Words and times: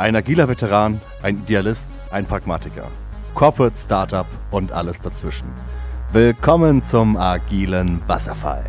Ein 0.00 0.16
agiler 0.16 0.48
Veteran, 0.48 0.98
ein 1.22 1.40
Idealist, 1.40 2.00
ein 2.10 2.24
Pragmatiker. 2.24 2.86
Corporate 3.34 3.76
Startup 3.76 4.24
und 4.50 4.72
alles 4.72 5.02
dazwischen. 5.02 5.48
Willkommen 6.10 6.82
zum 6.82 7.18
agilen 7.18 8.00
Wasserfall. 8.06 8.64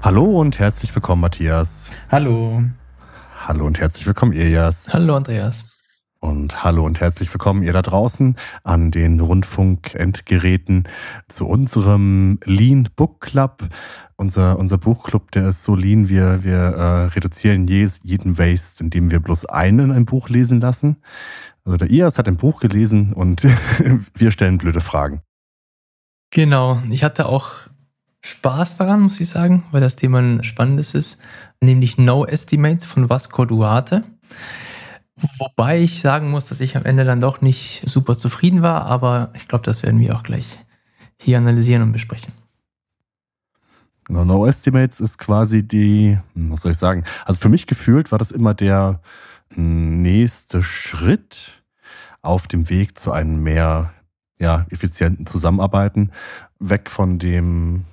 Hallo 0.00 0.40
und 0.40 0.58
herzlich 0.58 0.94
willkommen, 0.94 1.20
Matthias. 1.20 1.90
Hallo. 2.10 2.62
Hallo 3.38 3.66
und 3.66 3.78
herzlich 3.78 4.06
willkommen, 4.06 4.32
Ilias. 4.32 4.94
Hallo, 4.94 5.16
Andreas. 5.16 5.66
Und 6.22 6.62
hallo 6.62 6.84
und 6.84 7.00
herzlich 7.00 7.32
willkommen 7.32 7.62
ihr 7.62 7.72
da 7.72 7.80
draußen 7.80 8.36
an 8.62 8.90
den 8.90 9.20
Rundfunkendgeräten 9.20 10.84
zu 11.28 11.46
unserem 11.46 12.38
Lean 12.44 12.90
Book 12.94 13.22
Club. 13.22 13.68
Unser, 14.20 14.58
unser 14.58 14.76
Buchclub, 14.76 15.30
der 15.30 15.48
ist 15.48 15.64
so 15.64 15.74
lean, 15.74 16.10
wir, 16.10 16.44
wir 16.44 16.58
äh, 16.58 17.04
reduzieren 17.06 17.66
jes, 17.66 18.00
jeden 18.04 18.36
Waste, 18.36 18.84
indem 18.84 19.10
wir 19.10 19.18
bloß 19.18 19.46
einen 19.46 19.90
ein 19.90 20.04
Buch 20.04 20.28
lesen 20.28 20.60
lassen. 20.60 20.98
Also 21.64 21.78
der 21.78 21.88
Ias 21.88 22.18
hat 22.18 22.28
ein 22.28 22.36
Buch 22.36 22.60
gelesen 22.60 23.14
und 23.14 23.42
wir 24.14 24.30
stellen 24.30 24.58
blöde 24.58 24.82
Fragen. 24.82 25.22
Genau, 26.30 26.82
ich 26.90 27.02
hatte 27.02 27.24
auch 27.24 27.50
Spaß 28.20 28.76
daran, 28.76 29.00
muss 29.00 29.18
ich 29.20 29.30
sagen, 29.30 29.64
weil 29.70 29.80
das 29.80 29.96
Thema 29.96 30.18
ein 30.18 30.44
spannendes 30.44 30.94
ist, 30.94 31.18
nämlich 31.62 31.96
No 31.96 32.26
Estimates 32.26 32.84
von 32.84 33.08
Vasco 33.08 33.46
Duarte. 33.46 34.04
Wobei 35.38 35.80
ich 35.80 36.02
sagen 36.02 36.30
muss, 36.30 36.44
dass 36.44 36.60
ich 36.60 36.76
am 36.76 36.84
Ende 36.84 37.06
dann 37.06 37.20
doch 37.20 37.40
nicht 37.40 37.84
super 37.86 38.18
zufrieden 38.18 38.60
war, 38.60 38.84
aber 38.84 39.30
ich 39.34 39.48
glaube, 39.48 39.64
das 39.64 39.82
werden 39.82 39.98
wir 39.98 40.14
auch 40.14 40.24
gleich 40.24 40.62
hier 41.18 41.38
analysieren 41.38 41.80
und 41.80 41.92
besprechen. 41.92 42.34
Genau, 44.10 44.24
No 44.24 44.44
Estimates 44.44 44.98
ist 44.98 45.18
quasi 45.18 45.62
die, 45.62 46.18
was 46.34 46.62
soll 46.62 46.72
ich 46.72 46.78
sagen? 46.78 47.04
Also 47.24 47.38
für 47.38 47.48
mich 47.48 47.68
gefühlt 47.68 48.10
war 48.10 48.18
das 48.18 48.32
immer 48.32 48.54
der 48.54 49.00
hm, 49.54 50.02
nächste 50.02 50.64
Schritt 50.64 51.62
auf 52.20 52.48
dem 52.48 52.68
Weg 52.68 52.98
zu 52.98 53.12
einem 53.12 53.40
mehr 53.40 53.94
ja, 54.40 54.66
effizienten 54.68 55.26
Zusammenarbeiten, 55.26 56.10
weg 56.58 56.90
von 56.90 57.20
dem 57.20 57.84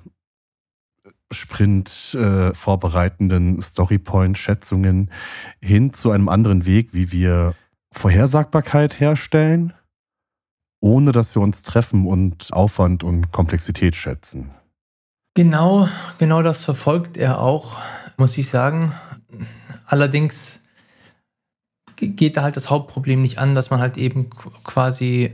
Sprint 1.30 2.14
äh, 2.14 2.52
vorbereitenden 2.52 3.62
Storypoint-Schätzungen 3.62 5.12
hin 5.62 5.92
zu 5.92 6.10
einem 6.10 6.28
anderen 6.28 6.66
Weg, 6.66 6.94
wie 6.94 7.12
wir 7.12 7.54
Vorhersagbarkeit 7.92 8.98
herstellen, 8.98 9.72
ohne 10.80 11.12
dass 11.12 11.36
wir 11.36 11.42
uns 11.42 11.62
treffen 11.62 12.08
und 12.08 12.52
Aufwand 12.52 13.04
und 13.04 13.30
Komplexität 13.30 13.94
schätzen. 13.94 14.50
Genau, 15.38 15.88
genau 16.18 16.42
das 16.42 16.64
verfolgt 16.64 17.16
er 17.16 17.40
auch, 17.40 17.78
muss 18.16 18.36
ich 18.36 18.48
sagen. 18.48 18.92
Allerdings 19.86 20.64
geht 21.94 22.36
da 22.36 22.42
halt 22.42 22.56
das 22.56 22.70
Hauptproblem 22.70 23.22
nicht 23.22 23.38
an, 23.38 23.54
dass 23.54 23.70
man 23.70 23.78
halt 23.78 23.96
eben 23.98 24.30
quasi 24.64 25.32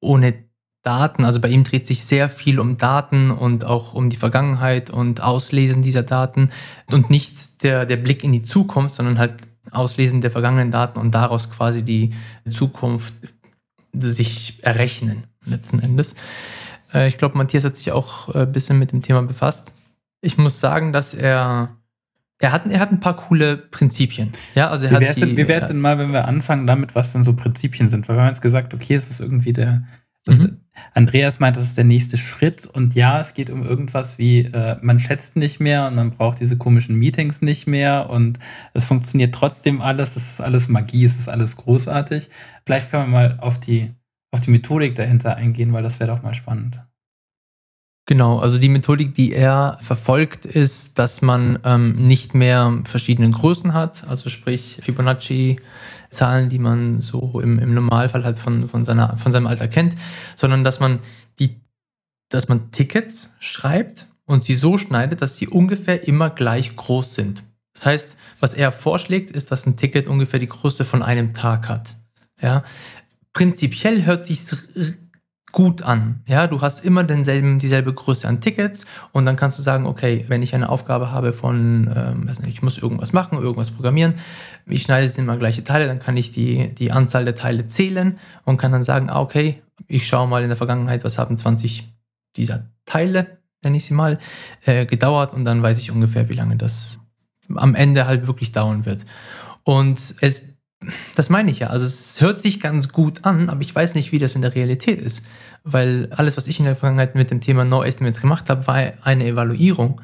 ohne 0.00 0.44
Daten, 0.84 1.24
also 1.24 1.40
bei 1.40 1.48
ihm 1.48 1.64
dreht 1.64 1.88
sich 1.88 2.04
sehr 2.04 2.30
viel 2.30 2.60
um 2.60 2.76
Daten 2.76 3.32
und 3.32 3.64
auch 3.64 3.92
um 3.92 4.08
die 4.08 4.16
Vergangenheit 4.16 4.88
und 4.88 5.20
Auslesen 5.20 5.82
dieser 5.82 6.04
Daten 6.04 6.50
und 6.86 7.10
nicht 7.10 7.64
der, 7.64 7.86
der 7.86 7.96
Blick 7.96 8.22
in 8.22 8.30
die 8.30 8.44
Zukunft, 8.44 8.94
sondern 8.94 9.18
halt 9.18 9.34
Auslesen 9.72 10.20
der 10.20 10.30
vergangenen 10.30 10.70
Daten 10.70 10.96
und 10.96 11.12
daraus 11.12 11.50
quasi 11.50 11.82
die 11.82 12.14
Zukunft 12.48 13.14
sich 13.92 14.60
errechnen, 14.62 15.24
letzten 15.44 15.80
Endes. 15.80 16.14
Äh, 16.92 17.08
ich 17.08 17.18
glaube, 17.18 17.36
Matthias 17.36 17.64
hat 17.64 17.76
sich 17.76 17.92
auch 17.92 18.34
ein 18.34 18.50
bisschen 18.52 18.78
mit 18.78 18.92
dem 18.92 19.02
Thema 19.02 19.22
befasst. 19.22 19.72
Ich 20.20 20.38
muss 20.38 20.60
sagen, 20.60 20.92
dass 20.92 21.14
er 21.14 21.76
er 22.42 22.52
hat, 22.52 22.66
er 22.66 22.80
hat 22.80 22.90
ein 22.90 23.00
paar 23.00 23.16
coole 23.16 23.58
Prinzipien. 23.58 24.32
Ja, 24.54 24.68
also 24.68 24.86
er 24.86 24.92
wie 24.92 25.00
wäre 25.00 25.12
es 25.12 25.16
denn, 25.66 25.68
denn 25.68 25.80
mal, 25.80 25.98
wenn 25.98 26.12
wir 26.12 26.26
anfangen 26.26 26.66
damit, 26.66 26.94
was 26.94 27.12
denn 27.12 27.22
so 27.22 27.34
Prinzipien 27.34 27.90
sind? 27.90 28.08
Weil 28.08 28.16
wir 28.16 28.22
haben 28.22 28.28
jetzt 28.28 28.40
gesagt, 28.40 28.72
okay, 28.72 28.94
es 28.94 29.10
ist 29.10 29.20
irgendwie 29.20 29.52
der, 29.52 29.82
Mhm. 30.26 30.60
Andreas 30.94 31.40
meint, 31.40 31.56
das 31.56 31.64
ist 31.64 31.76
der 31.76 31.84
nächste 31.84 32.16
Schritt. 32.16 32.66
Und 32.66 32.94
ja, 32.94 33.20
es 33.20 33.34
geht 33.34 33.50
um 33.50 33.66
irgendwas 33.66 34.18
wie, 34.18 34.40
äh, 34.40 34.76
man 34.82 35.00
schätzt 35.00 35.36
nicht 35.36 35.60
mehr 35.60 35.86
und 35.86 35.94
man 35.94 36.10
braucht 36.10 36.40
diese 36.40 36.58
komischen 36.58 36.96
Meetings 36.96 37.42
nicht 37.42 37.66
mehr 37.66 38.10
und 38.10 38.38
es 38.74 38.84
funktioniert 38.84 39.34
trotzdem 39.34 39.80
alles. 39.80 40.14
Das 40.14 40.32
ist 40.32 40.40
alles 40.40 40.68
Magie, 40.68 41.04
es 41.04 41.16
ist 41.16 41.28
alles 41.28 41.56
großartig. 41.56 42.28
Vielleicht 42.64 42.90
können 42.90 43.04
wir 43.04 43.18
mal 43.18 43.38
auf 43.40 43.58
die, 43.58 43.92
auf 44.30 44.40
die 44.40 44.50
Methodik 44.50 44.94
dahinter 44.94 45.36
eingehen, 45.36 45.72
weil 45.72 45.82
das 45.82 46.00
wäre 46.00 46.10
doch 46.10 46.22
mal 46.22 46.34
spannend. 46.34 46.80
Genau, 48.06 48.38
also 48.38 48.58
die 48.58 48.68
Methodik, 48.68 49.14
die 49.14 49.32
er 49.32 49.78
verfolgt, 49.82 50.44
ist, 50.44 50.98
dass 50.98 51.22
man 51.22 51.60
ähm, 51.64 52.06
nicht 52.06 52.34
mehr 52.34 52.82
verschiedene 52.84 53.30
Größen 53.30 53.72
hat, 53.72 54.06
also 54.08 54.28
sprich 54.30 54.78
Fibonacci 54.82 55.60
Zahlen, 56.10 56.48
die 56.48 56.58
man 56.58 57.00
so 57.00 57.40
im, 57.40 57.58
im 57.58 57.72
Normalfall 57.72 58.24
halt 58.24 58.38
von, 58.38 58.68
von, 58.68 58.84
seiner, 58.84 59.16
von 59.16 59.32
seinem 59.32 59.46
Alter 59.46 59.68
kennt, 59.68 59.94
sondern 60.34 60.64
dass 60.64 60.80
man 60.80 60.98
die, 61.38 61.60
dass 62.28 62.48
man 62.48 62.72
Tickets 62.72 63.32
schreibt 63.38 64.08
und 64.26 64.44
sie 64.44 64.56
so 64.56 64.76
schneidet, 64.76 65.22
dass 65.22 65.36
sie 65.36 65.48
ungefähr 65.48 66.06
immer 66.06 66.30
gleich 66.30 66.74
groß 66.74 67.14
sind. 67.14 67.44
Das 67.74 67.86
heißt, 67.86 68.16
was 68.40 68.54
er 68.54 68.72
vorschlägt, 68.72 69.30
ist, 69.30 69.52
dass 69.52 69.66
ein 69.66 69.76
Ticket 69.76 70.08
ungefähr 70.08 70.40
die 70.40 70.48
Größe 70.48 70.84
von 70.84 71.02
einem 71.02 71.32
Tag 71.32 71.68
hat. 71.68 71.94
Ja, 72.42 72.64
prinzipiell 73.32 74.04
hört 74.04 74.24
sich 74.24 74.40
gut 75.52 75.82
an. 75.82 76.22
Ja, 76.26 76.46
du 76.46 76.60
hast 76.60 76.84
immer 76.84 77.04
denselben, 77.04 77.58
dieselbe 77.58 77.92
Größe 77.92 78.26
an 78.28 78.40
Tickets 78.40 78.86
und 79.12 79.26
dann 79.26 79.36
kannst 79.36 79.58
du 79.58 79.62
sagen, 79.62 79.86
okay, 79.86 80.24
wenn 80.28 80.42
ich 80.42 80.54
eine 80.54 80.68
Aufgabe 80.68 81.10
habe 81.10 81.32
von, 81.32 81.90
ähm, 81.94 82.20
nicht, 82.24 82.46
ich 82.46 82.62
muss 82.62 82.78
irgendwas 82.78 83.12
machen, 83.12 83.38
irgendwas 83.38 83.70
programmieren, 83.70 84.14
ich 84.66 84.82
schneide 84.82 85.06
es 85.06 85.18
in 85.18 85.26
mal 85.26 85.38
gleiche 85.38 85.64
Teile, 85.64 85.86
dann 85.86 85.98
kann 85.98 86.16
ich 86.16 86.30
die, 86.30 86.68
die 86.74 86.92
Anzahl 86.92 87.24
der 87.24 87.34
Teile 87.34 87.66
zählen 87.66 88.18
und 88.44 88.58
kann 88.58 88.72
dann 88.72 88.84
sagen, 88.84 89.10
ah, 89.10 89.20
okay, 89.20 89.62
ich 89.86 90.06
schaue 90.06 90.28
mal 90.28 90.42
in 90.42 90.48
der 90.48 90.56
Vergangenheit, 90.56 91.04
was 91.04 91.18
haben 91.18 91.36
20 91.36 91.92
dieser 92.36 92.66
Teile, 92.84 93.38
nenne 93.64 93.76
ich 93.76 93.84
sie 93.84 93.94
mal, 93.94 94.18
äh, 94.64 94.86
gedauert 94.86 95.34
und 95.34 95.44
dann 95.44 95.62
weiß 95.62 95.78
ich 95.78 95.90
ungefähr, 95.90 96.28
wie 96.28 96.34
lange 96.34 96.56
das 96.56 97.00
am 97.54 97.74
Ende 97.74 98.06
halt 98.06 98.26
wirklich 98.26 98.52
dauern 98.52 98.86
wird. 98.86 99.04
Und 99.64 100.14
es 100.20 100.42
das 101.16 101.28
meine 101.28 101.50
ich 101.50 101.60
ja. 101.60 101.68
Also 101.68 101.86
es 101.86 102.20
hört 102.20 102.40
sich 102.40 102.60
ganz 102.60 102.90
gut 102.90 103.24
an, 103.24 103.48
aber 103.48 103.60
ich 103.62 103.74
weiß 103.74 103.94
nicht, 103.94 104.12
wie 104.12 104.18
das 104.18 104.34
in 104.34 104.42
der 104.42 104.54
Realität 104.54 105.00
ist. 105.00 105.22
Weil 105.64 106.08
alles, 106.12 106.36
was 106.36 106.46
ich 106.46 106.58
in 106.58 106.64
der 106.64 106.76
Vergangenheit 106.76 107.14
mit 107.14 107.30
dem 107.30 107.40
Thema 107.40 107.64
No 107.64 107.82
Estimates 107.82 108.20
gemacht 108.20 108.48
habe, 108.48 108.66
war 108.66 108.76
eine 109.02 109.26
Evaluierung. 109.26 110.00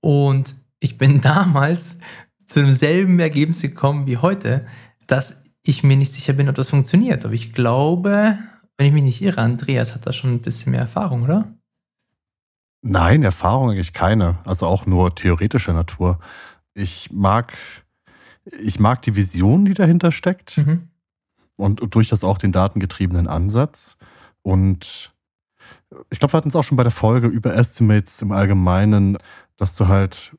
Und 0.00 0.56
ich 0.80 0.98
bin 0.98 1.20
damals 1.22 1.98
zu 2.46 2.60
demselben 2.60 3.18
Ergebnis 3.20 3.62
gekommen 3.62 4.06
wie 4.06 4.16
heute, 4.16 4.66
dass 5.06 5.42
ich 5.62 5.82
mir 5.82 5.96
nicht 5.96 6.12
sicher 6.12 6.32
bin, 6.32 6.48
ob 6.48 6.54
das 6.54 6.70
funktioniert. 6.70 7.24
Aber 7.24 7.34
ich 7.34 7.52
glaube, 7.52 8.38
wenn 8.76 8.86
ich 8.86 8.92
mich 8.92 9.02
nicht 9.02 9.22
irre, 9.22 9.42
Andreas 9.42 9.94
hat 9.94 10.06
da 10.06 10.12
schon 10.12 10.34
ein 10.34 10.40
bisschen 10.40 10.72
mehr 10.72 10.80
Erfahrung, 10.80 11.22
oder? 11.22 11.52
Nein, 12.80 13.22
Erfahrung 13.22 13.70
eigentlich 13.70 13.92
keine. 13.92 14.38
Also 14.44 14.66
auch 14.66 14.86
nur 14.86 15.14
theoretischer 15.14 15.72
Natur. 15.72 16.18
Ich 16.74 17.08
mag 17.12 17.54
ich 18.60 18.78
mag 18.78 19.02
die 19.02 19.16
Vision, 19.16 19.64
die 19.64 19.74
dahinter 19.74 20.12
steckt 20.12 20.58
mhm. 20.58 20.88
und, 21.56 21.80
und 21.80 21.94
durchaus 21.94 22.24
auch 22.24 22.38
den 22.38 22.52
datengetriebenen 22.52 23.26
Ansatz. 23.26 23.96
Und 24.42 25.12
ich 26.10 26.18
glaube, 26.18 26.32
wir 26.32 26.38
hatten 26.38 26.48
es 26.48 26.56
auch 26.56 26.64
schon 26.64 26.76
bei 26.76 26.82
der 26.82 26.92
Folge 26.92 27.28
über 27.28 27.54
Estimates 27.54 28.22
im 28.22 28.32
Allgemeinen, 28.32 29.18
dass 29.56 29.76
du 29.76 29.88
halt 29.88 30.36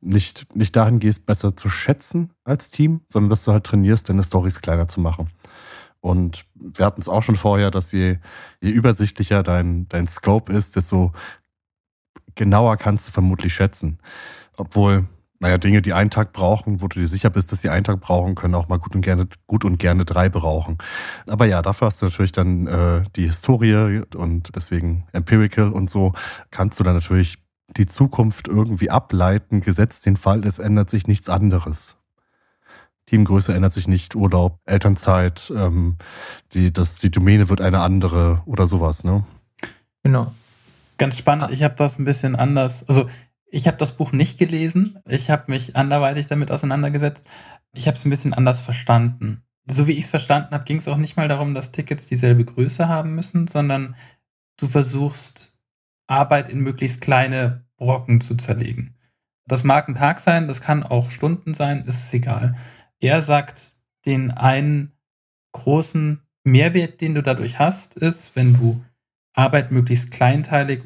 nicht, 0.00 0.54
nicht 0.54 0.76
dahin 0.76 1.00
gehst, 1.00 1.26
besser 1.26 1.56
zu 1.56 1.68
schätzen 1.68 2.30
als 2.44 2.70
Team, 2.70 3.00
sondern 3.08 3.30
dass 3.30 3.44
du 3.44 3.52
halt 3.52 3.64
trainierst, 3.64 4.08
deine 4.08 4.22
Stories 4.22 4.60
kleiner 4.60 4.86
zu 4.86 5.00
machen. 5.00 5.30
Und 6.00 6.44
wir 6.54 6.86
hatten 6.86 7.00
es 7.00 7.08
auch 7.08 7.22
schon 7.22 7.36
vorher, 7.36 7.70
dass 7.70 7.90
je, 7.90 8.18
je 8.60 8.70
übersichtlicher 8.70 9.42
dein, 9.42 9.88
dein 9.88 10.06
Scope 10.06 10.52
ist, 10.52 10.76
desto 10.76 11.12
genauer 12.36 12.76
kannst 12.76 13.08
du 13.08 13.12
vermutlich 13.12 13.52
schätzen. 13.52 13.98
Obwohl 14.56 15.06
naja, 15.40 15.58
Dinge, 15.58 15.82
die 15.82 15.92
einen 15.92 16.10
Tag 16.10 16.32
brauchen, 16.32 16.80
wo 16.80 16.88
du 16.88 16.98
dir 16.98 17.06
sicher 17.06 17.30
bist, 17.30 17.52
dass 17.52 17.60
sie 17.60 17.70
einen 17.70 17.84
Tag 17.84 18.00
brauchen, 18.00 18.34
können 18.34 18.54
auch 18.54 18.68
mal 18.68 18.78
gut 18.78 18.94
und 18.94 19.02
gerne, 19.02 19.28
gut 19.46 19.64
und 19.64 19.78
gerne 19.78 20.04
drei 20.04 20.28
brauchen. 20.28 20.78
Aber 21.28 21.46
ja, 21.46 21.62
dafür 21.62 21.86
hast 21.86 22.02
du 22.02 22.06
natürlich 22.06 22.32
dann 22.32 22.66
äh, 22.66 23.04
die 23.14 23.26
Historie 23.26 24.02
und 24.16 24.50
deswegen 24.56 25.06
Empirical 25.12 25.72
und 25.72 25.88
so 25.88 26.12
kannst 26.50 26.80
du 26.80 26.84
dann 26.84 26.94
natürlich 26.94 27.38
die 27.76 27.86
Zukunft 27.86 28.48
irgendwie 28.48 28.90
ableiten, 28.90 29.60
gesetzt 29.60 30.06
den 30.06 30.16
Fall, 30.16 30.44
es 30.44 30.58
ändert 30.58 30.90
sich 30.90 31.06
nichts 31.06 31.28
anderes. 31.28 31.96
Teamgröße 33.06 33.54
ändert 33.54 33.72
sich 33.72 33.88
nicht, 33.88 34.16
Urlaub, 34.16 34.58
Elternzeit, 34.66 35.52
ähm, 35.54 35.96
die, 36.52 36.72
das, 36.72 36.96
die 36.96 37.10
Domäne 37.10 37.48
wird 37.48 37.60
eine 37.60 37.80
andere 37.80 38.42
oder 38.44 38.66
sowas, 38.66 39.04
ne? 39.04 39.24
Genau. 40.02 40.32
Ganz 40.98 41.16
spannend. 41.16 41.52
Ich 41.52 41.62
habe 41.62 41.74
das 41.76 41.98
ein 41.98 42.04
bisschen 42.04 42.34
anders. 42.34 42.86
Also 42.88 43.08
ich 43.50 43.66
habe 43.66 43.76
das 43.76 43.96
Buch 43.96 44.12
nicht 44.12 44.38
gelesen. 44.38 44.98
Ich 45.06 45.30
habe 45.30 45.44
mich 45.48 45.76
anderweitig 45.76 46.26
damit 46.26 46.50
auseinandergesetzt. 46.50 47.22
Ich 47.74 47.86
habe 47.86 47.96
es 47.96 48.04
ein 48.04 48.10
bisschen 48.10 48.34
anders 48.34 48.60
verstanden. 48.60 49.42
So 49.70 49.86
wie 49.86 49.92
ich 49.92 50.04
es 50.04 50.10
verstanden 50.10 50.52
habe, 50.52 50.64
ging 50.64 50.78
es 50.78 50.88
auch 50.88 50.96
nicht 50.96 51.16
mal 51.16 51.28
darum, 51.28 51.54
dass 51.54 51.72
Tickets 51.72 52.06
dieselbe 52.06 52.44
Größe 52.44 52.88
haben 52.88 53.14
müssen, 53.14 53.48
sondern 53.48 53.96
du 54.56 54.66
versuchst, 54.66 55.58
Arbeit 56.06 56.48
in 56.48 56.60
möglichst 56.60 57.00
kleine 57.00 57.66
Brocken 57.76 58.20
zu 58.20 58.34
zerlegen. 58.36 58.96
Das 59.46 59.64
mag 59.64 59.88
ein 59.88 59.94
Tag 59.94 60.20
sein, 60.20 60.48
das 60.48 60.60
kann 60.60 60.82
auch 60.82 61.10
Stunden 61.10 61.54
sein, 61.54 61.84
ist 61.84 62.06
es 62.06 62.14
egal. 62.14 62.54
Er 63.00 63.22
sagt, 63.22 63.74
den 64.06 64.30
einen 64.30 64.92
großen 65.52 66.22
Mehrwert, 66.44 67.00
den 67.00 67.14
du 67.14 67.22
dadurch 67.22 67.58
hast, 67.58 67.96
ist, 67.96 68.36
wenn 68.36 68.54
du 68.54 68.84
Arbeit 69.34 69.70
möglichst 69.70 70.10
kleinteilig 70.10 70.82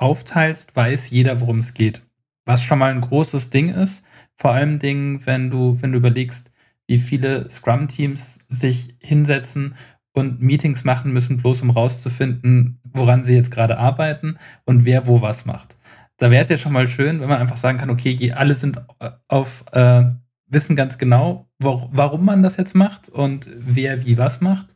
aufteilst, 0.00 0.74
weiß 0.74 1.10
jeder, 1.10 1.40
worum 1.40 1.58
es 1.58 1.74
geht. 1.74 2.02
Was 2.44 2.62
schon 2.62 2.78
mal 2.78 2.90
ein 2.90 3.00
großes 3.00 3.50
Ding 3.50 3.68
ist, 3.68 4.04
vor 4.36 4.52
allem 4.52 4.78
Dingen, 4.78 5.24
wenn 5.26 5.50
du, 5.50 5.80
wenn 5.80 5.92
du 5.92 5.98
überlegst, 5.98 6.50
wie 6.86 6.98
viele 6.98 7.48
Scrum-Teams 7.48 8.38
sich 8.48 8.96
hinsetzen 8.98 9.74
und 10.12 10.40
Meetings 10.40 10.84
machen 10.84 11.12
müssen, 11.12 11.36
bloß 11.36 11.62
um 11.62 11.70
rauszufinden, 11.70 12.80
woran 12.82 13.24
sie 13.24 13.34
jetzt 13.34 13.50
gerade 13.50 13.78
arbeiten 13.78 14.38
und 14.64 14.84
wer 14.84 15.06
wo 15.06 15.22
was 15.22 15.46
macht. 15.46 15.76
Da 16.16 16.30
wäre 16.30 16.42
es 16.42 16.48
ja 16.48 16.56
schon 16.56 16.72
mal 16.72 16.88
schön, 16.88 17.20
wenn 17.20 17.28
man 17.28 17.38
einfach 17.38 17.56
sagen 17.56 17.78
kann, 17.78 17.90
okay, 17.90 18.32
alle 18.32 18.54
sind 18.54 18.82
auf, 19.28 19.64
äh, 19.72 20.04
wissen 20.46 20.76
ganz 20.76 20.98
genau, 20.98 21.48
wo, 21.58 21.88
warum 21.92 22.24
man 22.24 22.42
das 22.42 22.56
jetzt 22.56 22.74
macht 22.74 23.08
und 23.08 23.48
wer 23.56 24.04
wie 24.04 24.18
was 24.18 24.40
macht. 24.40 24.74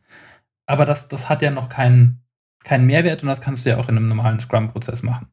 Aber 0.65 0.85
das, 0.85 1.07
das 1.07 1.29
hat 1.29 1.41
ja 1.41 1.51
noch 1.51 1.69
keinen, 1.69 2.24
keinen 2.65 2.85
Mehrwert 2.85 3.23
und 3.23 3.29
das 3.29 3.39
kannst 3.39 3.65
du 3.65 3.69
ja 3.69 3.77
auch 3.77 3.87
in 3.87 3.95
einem 3.95 4.09
normalen 4.09 4.39
Scrum-Prozess 4.39 5.03
machen. 5.03 5.27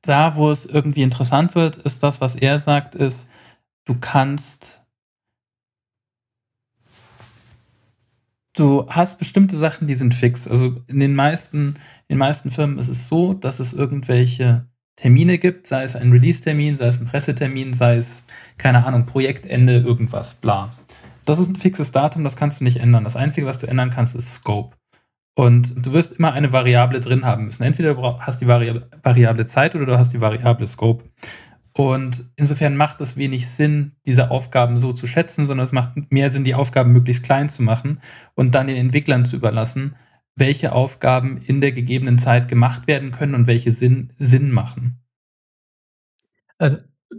Da, 0.00 0.36
wo 0.36 0.50
es 0.50 0.64
irgendwie 0.64 1.02
interessant 1.02 1.54
wird, 1.54 1.76
ist 1.78 2.02
das, 2.02 2.20
was 2.20 2.34
er 2.34 2.58
sagt, 2.58 2.94
ist, 2.94 3.28
du 3.84 3.96
kannst 4.00 4.80
du 8.54 8.86
hast 8.88 9.18
bestimmte 9.18 9.58
Sachen, 9.58 9.86
die 9.86 9.94
sind 9.94 10.14
fix. 10.14 10.48
Also 10.48 10.76
in 10.86 11.00
den 11.00 11.14
meisten, 11.14 11.76
in 12.08 12.14
den 12.14 12.18
meisten 12.18 12.50
Firmen 12.50 12.78
ist 12.78 12.88
es 12.88 13.06
so, 13.06 13.34
dass 13.34 13.60
es 13.60 13.72
irgendwelche 13.72 14.66
Termine 14.96 15.38
gibt, 15.38 15.66
sei 15.66 15.82
es 15.82 15.94
ein 15.94 16.10
Release-Termin, 16.10 16.76
sei 16.76 16.86
es 16.86 17.00
ein 17.00 17.06
Pressetermin, 17.06 17.74
sei 17.74 17.96
es, 17.96 18.24
keine 18.56 18.86
Ahnung, 18.86 19.04
Projektende, 19.04 19.78
irgendwas, 19.78 20.34
bla. 20.36 20.70
Das 21.26 21.38
ist 21.38 21.48
ein 21.48 21.56
fixes 21.56 21.92
Datum, 21.92 22.24
das 22.24 22.36
kannst 22.36 22.60
du 22.60 22.64
nicht 22.64 22.78
ändern. 22.78 23.04
Das 23.04 23.16
Einzige, 23.16 23.46
was 23.46 23.58
du 23.58 23.66
ändern 23.66 23.90
kannst, 23.90 24.14
ist 24.14 24.32
Scope. 24.32 24.76
Und 25.38 25.84
du 25.84 25.92
wirst 25.92 26.12
immer 26.12 26.32
eine 26.32 26.52
Variable 26.54 26.98
drin 27.00 27.26
haben 27.26 27.44
müssen. 27.44 27.62
Entweder 27.62 27.94
du 27.94 28.02
hast 28.02 28.40
die 28.40 28.48
Variable, 28.48 29.46
Zeit 29.46 29.74
oder 29.74 29.84
du 29.84 29.98
hast 29.98 30.14
die 30.14 30.22
Variable 30.22 30.66
Scope. 30.66 31.04
Und 31.74 32.24
insofern 32.36 32.74
macht 32.74 33.02
es 33.02 33.18
wenig 33.18 33.46
Sinn, 33.46 33.92
diese 34.06 34.30
Aufgaben 34.30 34.78
so 34.78 34.94
zu 34.94 35.06
schätzen, 35.06 35.44
sondern 35.44 35.66
es 35.66 35.72
macht 35.72 36.10
mehr 36.10 36.30
Sinn, 36.30 36.44
die 36.44 36.54
Aufgaben 36.54 36.90
möglichst 36.92 37.22
klein 37.22 37.50
zu 37.50 37.62
machen 37.62 38.00
und 38.34 38.54
dann 38.54 38.66
den 38.66 38.78
Entwicklern 38.78 39.26
zu 39.26 39.36
überlassen, 39.36 39.94
welche 40.36 40.72
Aufgaben 40.72 41.36
in 41.36 41.60
der 41.60 41.72
gegebenen 41.72 42.16
Zeit 42.16 42.48
gemacht 42.48 42.86
werden 42.86 43.10
können 43.10 43.34
und 43.34 43.46
welche 43.46 43.72
Sinn, 43.72 44.14
Sinn 44.18 44.50
machen. 44.50 45.02
Also, 46.56 46.78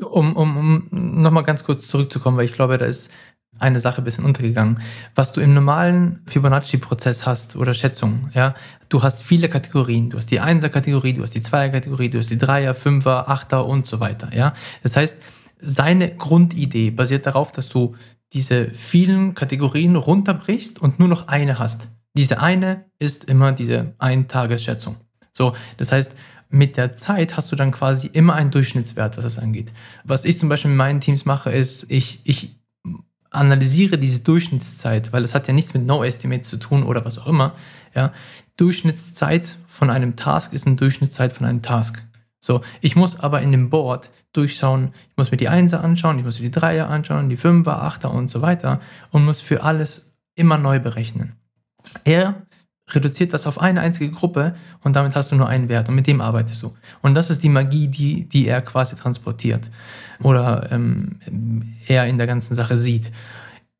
um, 0.10 0.36
um, 0.36 0.58
um 0.58 1.22
nochmal 1.22 1.44
ganz 1.44 1.64
kurz 1.64 1.88
zurückzukommen, 1.88 2.38
weil 2.38 2.46
ich 2.46 2.54
glaube, 2.54 2.80
da 2.80 2.86
ist 2.86 3.12
eine 3.59 3.80
Sache 3.80 4.01
ein 4.01 4.04
bisschen 4.04 4.25
untergegangen. 4.25 4.80
Was 5.15 5.33
du 5.33 5.42
im 5.42 5.54
normalen 5.54 6.21
Fibonacci-Prozess 6.25 7.25
hast 7.25 7.56
oder 7.56 7.74
Schätzung, 7.74 8.30
ja, 8.33 8.56
du 8.89 9.04
hast 9.04 9.24
viele 9.24 9.50
Kategorien. 9.50 10.09
Du 10.09 10.18
hast 10.18 10.31
die 10.31 10.39
Einser-Kategorie, 10.39 11.13
du 11.13 11.24
hast 11.24 11.36
die 11.36 11.42
Zweier-Kategorie, 11.42 12.09
du 12.09 12.19
hast 12.19 12.30
die 12.30 12.38
Dreier, 12.38 12.75
Fünfer, 12.75 13.30
Achter 13.30 13.65
und 13.65 13.88
so 13.88 14.00
weiter, 14.00 14.30
ja. 14.36 14.54
Das 14.83 14.95
heißt, 14.95 15.18
seine 15.59 16.15
Grundidee 16.15 16.92
basiert 16.92 17.25
darauf, 17.25 17.51
dass 17.51 17.69
du 17.69 17.95
diese 18.33 18.69
vielen 18.71 19.33
Kategorien 19.33 19.95
runterbrichst 19.95 20.80
und 20.80 21.00
nur 21.00 21.07
noch 21.07 21.27
eine 21.27 21.59
hast. 21.59 21.89
Diese 22.15 22.42
eine 22.42 22.86
ist 23.00 23.25
immer 23.25 23.51
diese 23.51 23.94
Eintagesschätzung. 24.00 24.98
So, 25.33 25.56
das 25.77 25.92
heißt, 25.92 26.13
mit 26.50 26.77
der 26.77 26.98
Zeit 26.98 27.38
hast 27.38 27.51
du 27.51 27.56
dann 27.56 27.71
quasi 27.71 28.07
immer 28.07 28.36
einen 28.36 28.51
Durchschnittswert, 28.51 29.18
was 29.18 29.24
das 29.24 29.39
angeht. 29.39 29.74
Was 30.04 30.25
ich 30.25 30.39
zum 30.39 30.50
Beispiel 30.50 30.69
mit 30.69 30.77
meinen 30.77 31.01
Teams 31.01 31.25
mache, 31.25 31.51
ist, 31.51 31.86
ich, 31.89 32.21
ich 32.24 32.56
analysiere 33.31 33.97
diese 33.97 34.21
Durchschnittszeit, 34.21 35.13
weil 35.13 35.24
es 35.24 35.35
hat 35.35 35.47
ja 35.47 35.53
nichts 35.53 35.74
mit 35.74 35.85
No 35.85 36.03
Estimate 36.03 36.41
zu 36.41 36.57
tun 36.57 36.83
oder 36.83 37.06
was 37.06 37.19
auch 37.19 37.27
immer. 37.27 37.53
Ja, 37.95 38.13
Durchschnittszeit 38.57 39.57
von 39.68 39.89
einem 39.89 40.15
Task 40.15 40.53
ist 40.53 40.68
eine 40.68 40.75
Durchschnittszeit 40.75 41.33
von 41.33 41.45
einem 41.45 41.62
Task. 41.62 42.03
So, 42.39 42.62
ich 42.81 42.95
muss 42.95 43.19
aber 43.19 43.41
in 43.41 43.51
dem 43.51 43.69
Board 43.69 44.12
durchschauen, 44.33 44.91
ich 45.09 45.18
muss 45.18 45.31
mir 45.31 45.38
die 45.38 45.50
Einser 45.50 45.83
anschauen, 45.83 46.19
ich 46.19 46.25
muss 46.25 46.39
mir 46.39 46.50
die 46.50 46.59
Dreier 46.59 46.89
anschauen, 46.89 47.29
die 47.29 47.38
Fünfer, 47.38 47.81
Achter 47.81 48.12
und 48.13 48.29
so 48.29 48.41
weiter 48.41 48.79
und 49.12 49.25
muss 49.25 49.41
für 49.41 49.63
alles 49.63 50.13
immer 50.35 50.57
neu 50.57 50.80
berechnen. 50.80 51.35
Er 52.03 52.44
reduziert 52.89 53.34
das 53.34 53.48
auf 53.48 53.60
eine 53.60 53.81
einzige 53.81 54.12
Gruppe 54.12 54.56
und 54.81 54.95
damit 54.95 55.16
hast 55.16 55.31
du 55.31 55.36
nur 55.36 55.48
einen 55.48 55.69
Wert 55.69 55.89
und 55.89 55.95
mit 55.95 56.07
dem 56.07 56.22
arbeitest 56.22 56.63
du. 56.63 56.74
Und 57.01 57.16
das 57.16 57.30
ist 57.30 57.44
die 57.44 57.50
Magie, 57.50 57.88
die, 57.88 58.24
die 58.30 58.48
er 58.48 58.62
quasi 58.62 58.95
transportiert 58.95 59.69
oder 60.22 60.72
ähm, 60.72 61.19
er 61.88 62.07
in 62.07 62.18
der 62.18 62.28
ganzen 62.28 62.56
Sache 62.56 62.78
sieht. 62.78 63.12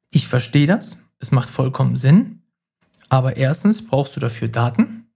Ich 0.10 0.28
verstehe 0.28 0.68
das, 0.68 0.98
es 1.20 1.32
macht 1.32 1.50
vollkommen 1.50 1.98
Sinn, 1.98 2.42
aber 3.10 3.38
erstens 3.38 3.86
brauchst 3.86 4.16
du 4.16 4.20
dafür 4.20 4.50
Daten. 4.50 5.08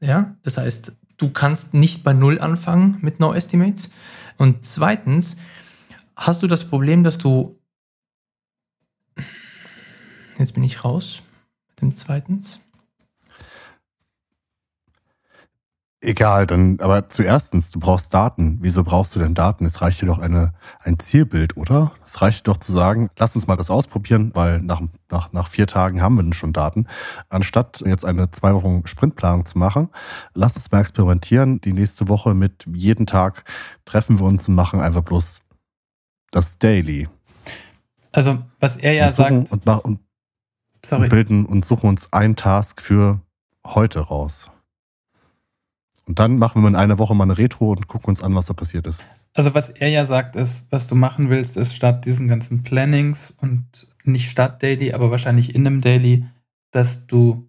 Ja, 0.00 0.36
das 0.42 0.56
heißt, 0.56 0.92
du 1.18 1.30
kannst 1.30 1.74
nicht 1.74 2.02
bei 2.02 2.12
Null 2.12 2.40
anfangen 2.40 2.98
mit 3.00 3.20
No 3.20 3.32
Estimates. 3.32 3.90
Und 4.38 4.64
zweitens 4.64 5.36
hast 6.16 6.42
du 6.42 6.46
das 6.46 6.64
Problem, 6.64 7.04
dass 7.04 7.18
du. 7.18 7.58
Jetzt 10.38 10.54
bin 10.54 10.64
ich 10.64 10.84
raus 10.84 11.22
mit 11.68 11.82
dem 11.82 11.96
zweitens. 11.96 12.60
Egal, 16.02 16.46
dann, 16.46 16.80
aber 16.80 17.10
zuerstens, 17.10 17.70
du 17.72 17.78
brauchst 17.78 18.14
Daten. 18.14 18.56
Wieso 18.62 18.82
brauchst 18.84 19.14
du 19.14 19.18
denn 19.18 19.34
Daten? 19.34 19.66
Es 19.66 19.82
reicht 19.82 20.00
dir 20.00 20.06
doch 20.06 20.18
eine, 20.18 20.54
ein 20.82 20.98
Zielbild, 20.98 21.58
oder? 21.58 21.92
Es 22.06 22.22
reicht 22.22 22.48
doch 22.48 22.56
zu 22.56 22.72
sagen, 22.72 23.10
lass 23.18 23.36
uns 23.36 23.46
mal 23.46 23.56
das 23.56 23.68
ausprobieren, 23.68 24.30
weil 24.32 24.62
nach, 24.62 24.80
nach, 25.10 25.34
nach 25.34 25.48
vier 25.48 25.66
Tagen 25.66 26.00
haben 26.00 26.14
wir 26.14 26.22
dann 26.22 26.32
schon 26.32 26.54
Daten. 26.54 26.86
Anstatt 27.28 27.82
jetzt 27.84 28.06
eine 28.06 28.30
zwei 28.30 28.54
Wochen 28.54 28.86
Sprintplanung 28.86 29.44
zu 29.44 29.58
machen, 29.58 29.90
lass 30.32 30.56
uns 30.56 30.70
mal 30.70 30.80
experimentieren. 30.80 31.60
Die 31.60 31.74
nächste 31.74 32.08
Woche 32.08 32.32
mit 32.32 32.66
jeden 32.72 33.06
Tag 33.06 33.44
treffen 33.84 34.18
wir 34.18 34.24
uns 34.24 34.48
und 34.48 34.54
machen 34.54 34.80
einfach 34.80 35.02
bloß 35.02 35.42
das 36.30 36.56
Daily. 36.58 37.10
Also, 38.10 38.38
was 38.58 38.76
er 38.76 38.94
ja 38.94 39.08
und 39.08 39.14
sagt. 39.14 39.32
Und, 39.32 39.52
und, 39.52 40.00
und 40.90 41.08
bilden 41.10 41.44
und 41.44 41.62
suchen 41.62 41.90
uns 41.90 42.10
einen 42.10 42.36
Task 42.36 42.80
für 42.80 43.20
heute 43.66 44.00
raus. 44.00 44.50
Und 46.10 46.18
dann 46.18 46.38
machen 46.38 46.60
wir 46.62 46.68
in 46.68 46.74
einer 46.74 46.98
Woche 46.98 47.14
mal 47.14 47.22
eine 47.22 47.38
Retro 47.38 47.70
und 47.70 47.86
gucken 47.86 48.08
uns 48.08 48.20
an, 48.20 48.34
was 48.34 48.46
da 48.46 48.52
passiert 48.52 48.84
ist. 48.84 49.04
Also 49.32 49.54
was 49.54 49.68
er 49.68 49.90
ja 49.90 50.06
sagt, 50.06 50.34
ist, 50.34 50.66
was 50.68 50.88
du 50.88 50.96
machen 50.96 51.30
willst, 51.30 51.56
ist 51.56 51.72
statt 51.72 52.04
diesen 52.04 52.26
ganzen 52.26 52.64
Plannings 52.64 53.32
und 53.40 53.86
nicht 54.02 54.28
statt 54.28 54.60
Daily, 54.60 54.92
aber 54.92 55.12
wahrscheinlich 55.12 55.54
in 55.54 55.64
einem 55.64 55.80
Daily, 55.80 56.26
dass 56.72 57.06
du, 57.06 57.48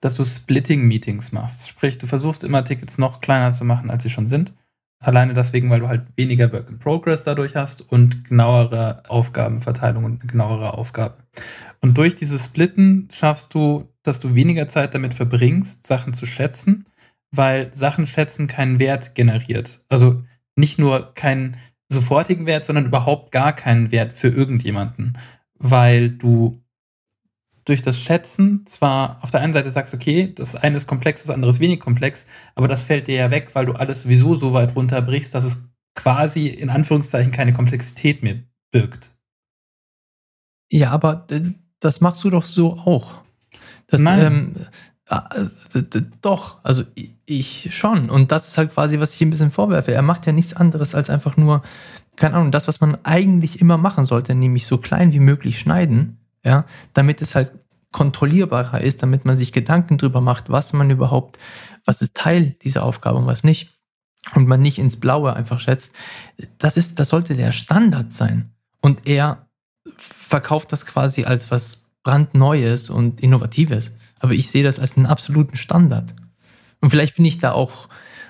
dass 0.00 0.16
du 0.16 0.24
Splitting-Meetings 0.24 1.30
machst. 1.30 1.68
Sprich, 1.68 1.96
du 1.96 2.08
versuchst 2.08 2.42
immer 2.42 2.64
Tickets 2.64 2.98
noch 2.98 3.20
kleiner 3.20 3.52
zu 3.52 3.64
machen, 3.64 3.88
als 3.88 4.02
sie 4.02 4.10
schon 4.10 4.26
sind. 4.26 4.52
Alleine 4.98 5.32
deswegen, 5.32 5.70
weil 5.70 5.78
du 5.78 5.86
halt 5.86 6.08
weniger 6.16 6.52
Work 6.52 6.68
in 6.68 6.80
Progress 6.80 7.22
dadurch 7.22 7.54
hast 7.54 7.82
und 7.92 8.24
genauere 8.24 9.04
Aufgabenverteilung 9.06 10.02
und 10.02 10.26
genauere 10.26 10.74
Aufgabe. 10.74 11.18
Und 11.80 11.96
durch 11.96 12.16
dieses 12.16 12.46
Splitten 12.46 13.06
schaffst 13.12 13.54
du, 13.54 13.88
dass 14.02 14.18
du 14.18 14.34
weniger 14.34 14.66
Zeit 14.66 14.92
damit 14.92 15.14
verbringst, 15.14 15.86
Sachen 15.86 16.14
zu 16.14 16.26
schätzen 16.26 16.84
weil 17.30 17.70
Sachen 17.74 18.06
schätzen 18.06 18.46
keinen 18.46 18.78
Wert 18.78 19.14
generiert. 19.14 19.80
Also 19.88 20.22
nicht 20.54 20.78
nur 20.78 21.14
keinen 21.14 21.56
sofortigen 21.88 22.46
Wert, 22.46 22.64
sondern 22.64 22.86
überhaupt 22.86 23.30
gar 23.32 23.52
keinen 23.52 23.90
Wert 23.92 24.12
für 24.12 24.28
irgendjemanden, 24.28 25.18
weil 25.58 26.10
du 26.10 26.60
durch 27.64 27.82
das 27.82 27.98
Schätzen 27.98 28.64
zwar 28.66 29.22
auf 29.22 29.30
der 29.30 29.40
einen 29.40 29.52
Seite 29.52 29.70
sagst, 29.70 29.92
okay, 29.92 30.32
das 30.34 30.54
eine 30.54 30.76
ist 30.76 30.86
komplex, 30.86 31.22
das 31.22 31.30
andere 31.30 31.50
ist 31.50 31.60
wenig 31.60 31.80
komplex, 31.80 32.26
aber 32.54 32.68
das 32.68 32.82
fällt 32.82 33.08
dir 33.08 33.16
ja 33.16 33.30
weg, 33.30 33.50
weil 33.54 33.66
du 33.66 33.72
alles 33.72 34.02
sowieso 34.02 34.36
so 34.36 34.52
weit 34.52 34.76
runterbrichst, 34.76 35.34
dass 35.34 35.44
es 35.44 35.64
quasi 35.94 36.46
in 36.46 36.70
Anführungszeichen 36.70 37.32
keine 37.32 37.52
Komplexität 37.52 38.22
mehr 38.22 38.36
birgt. 38.70 39.10
Ja, 40.70 40.90
aber 40.90 41.26
das 41.80 42.00
machst 42.00 42.22
du 42.22 42.30
doch 42.30 42.44
so 42.44 42.74
auch. 42.74 43.22
Das, 43.88 44.00
Nein. 44.00 44.20
Ähm, 44.20 44.54
doch, 46.20 46.58
also 46.64 46.82
ich 47.24 47.68
schon. 47.76 48.10
Und 48.10 48.32
das 48.32 48.48
ist 48.48 48.58
halt 48.58 48.72
quasi, 48.72 48.98
was 48.98 49.14
ich 49.14 49.22
ein 49.22 49.30
bisschen 49.30 49.52
vorwerfe. 49.52 49.92
Er 49.92 50.02
macht 50.02 50.26
ja 50.26 50.32
nichts 50.32 50.54
anderes 50.54 50.94
als 50.94 51.10
einfach 51.10 51.36
nur, 51.36 51.62
keine 52.16 52.34
Ahnung, 52.34 52.50
das, 52.50 52.66
was 52.66 52.80
man 52.80 52.98
eigentlich 53.04 53.60
immer 53.60 53.76
machen 53.76 54.06
sollte, 54.06 54.34
nämlich 54.34 54.66
so 54.66 54.78
klein 54.78 55.12
wie 55.12 55.20
möglich 55.20 55.60
schneiden, 55.60 56.18
ja, 56.44 56.64
damit 56.92 57.22
es 57.22 57.34
halt 57.34 57.52
kontrollierbarer 57.92 58.80
ist, 58.80 59.02
damit 59.02 59.24
man 59.24 59.36
sich 59.36 59.52
Gedanken 59.52 59.96
drüber 59.96 60.20
macht, 60.20 60.50
was 60.50 60.72
man 60.72 60.90
überhaupt, 60.90 61.38
was 61.84 62.02
ist 62.02 62.16
Teil 62.16 62.56
dieser 62.62 62.82
Aufgabe 62.82 63.18
und 63.18 63.26
was 63.26 63.44
nicht. 63.44 63.72
Und 64.34 64.48
man 64.48 64.60
nicht 64.60 64.78
ins 64.78 64.98
Blaue 64.98 65.34
einfach 65.34 65.60
schätzt. 65.60 65.94
Das 66.58 66.76
ist, 66.76 66.98
das 66.98 67.10
sollte 67.10 67.36
der 67.36 67.52
Standard 67.52 68.12
sein. 68.12 68.50
Und 68.80 69.06
er 69.06 69.46
verkauft 69.96 70.72
das 70.72 70.84
quasi 70.84 71.24
als 71.24 71.52
was 71.52 71.86
brandneues 72.02 72.90
und 72.90 73.20
innovatives. 73.20 73.92
Aber 74.18 74.32
ich 74.32 74.50
sehe 74.50 74.64
das 74.64 74.78
als 74.78 74.96
einen 74.96 75.06
absoluten 75.06 75.56
Standard. 75.56 76.14
Und 76.80 76.90
vielleicht 76.90 77.16
bin 77.16 77.24
ich 77.24 77.38
da 77.38 77.52
auch, 77.52 77.88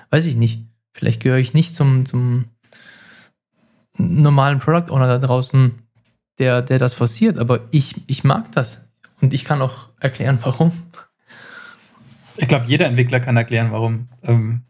weiß 0.09 0.25
ich 0.25 0.35
nicht, 0.35 0.63
vielleicht 0.93 1.21
gehöre 1.21 1.37
ich 1.37 1.53
nicht 1.53 1.75
zum, 1.75 2.05
zum 2.05 2.45
normalen 3.97 4.59
Product 4.59 4.91
Owner 4.91 5.07
da 5.07 5.17
draußen, 5.17 5.71
der, 6.39 6.61
der 6.61 6.79
das 6.79 6.93
forciert, 6.93 7.37
aber 7.37 7.61
ich, 7.71 7.95
ich 8.07 8.23
mag 8.23 8.51
das. 8.51 8.87
Und 9.21 9.33
ich 9.33 9.43
kann 9.43 9.61
auch 9.61 9.89
erklären, 9.99 10.39
warum. 10.43 10.71
Ich 12.37 12.47
glaube, 12.47 12.65
jeder 12.67 12.85
Entwickler 12.85 13.19
kann 13.19 13.37
erklären, 13.37 13.71
warum. 13.71 14.07
Ähm. 14.23 14.61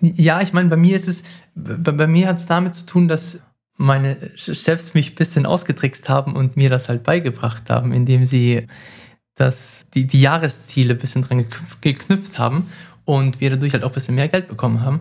Ja, 0.00 0.40
ich 0.40 0.52
meine, 0.52 0.68
bei 0.68 0.76
mir 0.76 0.96
ist 0.96 1.06
es, 1.06 1.22
bei, 1.54 1.92
bei 1.92 2.06
mir 2.06 2.28
hat 2.28 2.38
es 2.38 2.46
damit 2.46 2.74
zu 2.74 2.86
tun, 2.86 3.06
dass 3.06 3.42
meine 3.76 4.16
Chefs 4.36 4.94
mich 4.94 5.12
ein 5.12 5.14
bisschen 5.14 5.46
ausgetrickst 5.46 6.08
haben 6.08 6.34
und 6.34 6.56
mir 6.56 6.70
das 6.70 6.88
halt 6.88 7.04
beigebracht 7.04 7.70
haben, 7.70 7.92
indem 7.92 8.26
sie 8.26 8.66
das, 9.34 9.86
die, 9.94 10.06
die 10.06 10.20
Jahresziele 10.20 10.94
ein 10.94 10.98
bisschen 10.98 11.22
dran 11.22 11.46
geknüpft 11.80 12.38
haben 12.38 12.70
und 13.04 13.40
wir 13.40 13.50
dadurch 13.50 13.72
halt 13.72 13.84
auch 13.84 13.90
ein 13.90 13.94
bisschen 13.94 14.14
mehr 14.14 14.28
Geld 14.28 14.48
bekommen 14.48 14.80
haben. 14.80 15.00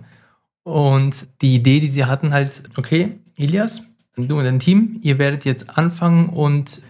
Und 0.64 1.28
die 1.42 1.56
Idee, 1.56 1.80
die 1.80 1.88
sie 1.88 2.06
hatten, 2.06 2.34
halt, 2.34 2.64
okay, 2.78 3.20
Ilias, 3.36 3.84
du 4.16 4.38
und 4.38 4.44
dein 4.44 4.60
Team, 4.60 5.00
ihr 5.02 5.18
werdet 5.18 5.46
jetzt 5.46 5.78
anfangen 5.78 6.30
und 6.30 6.82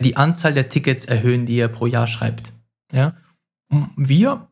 die 0.00 0.16
Anzahl 0.16 0.52
der 0.52 0.68
Tickets 0.68 1.04
erhöhen, 1.04 1.46
die 1.46 1.56
ihr 1.56 1.68
pro 1.68 1.86
Jahr 1.86 2.06
schreibt. 2.06 2.52
Ja? 2.92 3.14
Wir, 3.96 4.48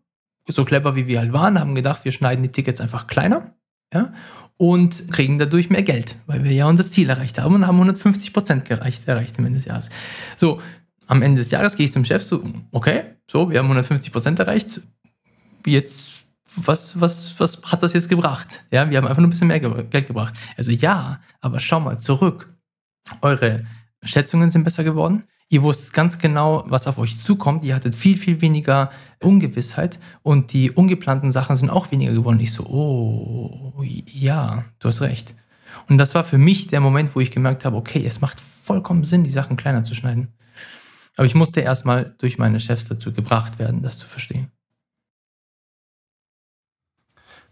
so 0.47 0.65
clever 0.65 0.95
wie 0.95 1.07
wir 1.07 1.21
halt 1.21 1.33
waren, 1.33 1.59
haben 1.59 1.75
gedacht, 1.75 2.05
wir 2.05 2.13
schneiden 2.13 2.43
die 2.43 2.53
Tickets 2.53 2.81
einfach 2.81 3.07
kleiner 3.07 3.55
ja? 3.93 4.13
und 4.57 5.11
kriegen 5.11 5.39
dadurch 5.39 5.71
mehr 5.71 5.83
Geld, 5.83 6.17
weil 6.27 6.45
wir 6.45 6.53
ja 6.53 6.67
unser 6.67 6.87
Ziel 6.87 7.11
erreicht 7.11 7.41
haben 7.41 7.57
und 7.57 7.67
haben 7.67 7.77
150 7.77 8.33
Prozent 8.33 8.71
erreicht, 8.71 9.09
erreicht 9.09 9.39
am 9.39 9.47
Ende 9.47 9.59
des 9.59 9.67
Jahres. 9.67 9.91
So, 10.37 10.61
am 11.07 11.23
Ende 11.23 11.41
des 11.41 11.51
Jahres 11.51 11.77
gehe 11.77 11.87
ich 11.87 11.93
zum 11.93 12.05
Chef 12.05 12.23
so, 12.23 12.43
okay, 12.71 13.05
so, 13.31 13.51
wir 13.51 13.59
haben 13.59 13.67
150 13.67 14.13
Prozent 14.13 14.39
erreicht, 14.39 14.81
jetzt, 15.67 16.25
was, 16.57 17.01
was, 17.01 17.39
was 17.39 17.63
hat 17.65 17.83
das 17.83 17.93
jetzt 17.93 18.09
gebracht? 18.09 18.63
Ja, 18.71 18.89
wir 18.91 18.99
haben 18.99 19.07
einfach 19.07 19.19
nur 19.19 19.29
ein 19.29 19.31
bisschen 19.31 19.49
mehr 19.49 19.61
Geld 19.61 20.07
gebracht. 20.07 20.35
Also 20.57 20.71
ja, 20.71 21.21
aber 21.41 21.61
schau 21.61 21.81
mal 21.81 21.99
zurück. 21.99 22.55
Eure 23.23 23.65
Schätzungen 24.03 24.51
sind 24.51 24.65
besser 24.65 24.85
geworden. 24.85 25.25
Ihr 25.49 25.63
wusstet 25.63 25.93
ganz 25.93 26.19
genau, 26.19 26.65
was 26.67 26.87
auf 26.87 26.99
euch 26.99 27.19
zukommt. 27.19 27.65
Ihr 27.65 27.75
hattet 27.75 27.95
viel, 27.95 28.17
viel 28.17 28.41
weniger 28.41 28.91
Ungewissheit 29.23 29.99
und 30.23 30.53
die 30.53 30.71
ungeplanten 30.71 31.31
Sachen 31.31 31.57
sind 31.57 31.71
auch 31.71 31.91
weniger 31.91 32.13
geworden. 32.13 32.41
Ich 32.41 32.53
so, 32.53 32.65
oh, 32.65 33.83
ja, 33.83 34.65
du 34.79 34.89
hast 34.89 35.03
recht. 35.03 35.35
Und 35.89 35.99
das 35.99 36.15
war 36.15 36.25
für 36.25 36.39
mich 36.39 36.69
der 36.69 36.81
Moment, 36.81 37.15
wo 37.15 37.21
ich 37.21 37.31
gemerkt 37.31 37.65
habe, 37.65 37.77
okay, 37.77 38.05
es 38.05 38.21
macht 38.21 38.41
vollkommen 38.41 39.05
Sinn, 39.05 39.25
die 39.25 39.31
Sachen 39.31 39.57
kleiner 39.57 39.85
zu 39.85 39.95
schneiden. 39.95 40.29
Aber 41.17 41.27
ich 41.27 41.35
musste 41.35 41.61
erstmal 41.61 42.15
durch 42.19 42.39
meine 42.39 42.61
Chefs 42.61 42.87
dazu 42.87 43.13
gebracht 43.13 43.59
werden, 43.59 43.83
das 43.83 43.99
zu 43.99 44.07
verstehen. 44.07 44.51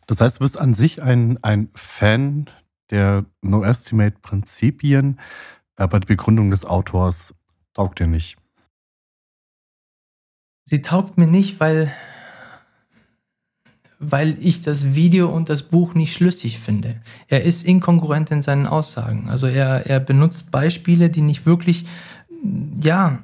Das 0.07 0.21
heißt, 0.21 0.41
du 0.41 0.45
bist 0.45 0.59
an 0.59 0.75
sich 0.75 1.03
ein, 1.03 1.39
ein 1.43 1.71
Fan 1.75 2.51
der 2.91 3.27
No-Estimate-Prinzipien, 3.43 5.21
aber 5.77 6.01
die 6.01 6.07
Begründung 6.07 6.51
des 6.51 6.65
Autors 6.65 7.35
taugt 7.75 8.01
dir 8.01 8.07
nicht. 8.07 8.37
Sie 10.65 10.83
taugt 10.83 11.17
mir 11.17 11.27
nicht, 11.27 11.61
weil, 11.61 11.93
weil 13.99 14.37
ich 14.41 14.63
das 14.63 14.95
Video 14.95 15.29
und 15.29 15.49
das 15.49 15.63
Buch 15.63 15.95
nicht 15.95 16.13
schlüssig 16.13 16.59
finde. 16.59 17.01
Er 17.29 17.45
ist 17.45 17.65
inkongruent 17.65 18.31
in 18.31 18.43
seinen 18.43 18.67
Aussagen. 18.67 19.29
Also 19.29 19.47
er, 19.47 19.87
er 19.87 20.01
benutzt 20.01 20.51
Beispiele, 20.51 21.11
die 21.11 21.23
nicht 21.23 21.47
wirklich, 21.47 21.87
ja, 22.81 23.23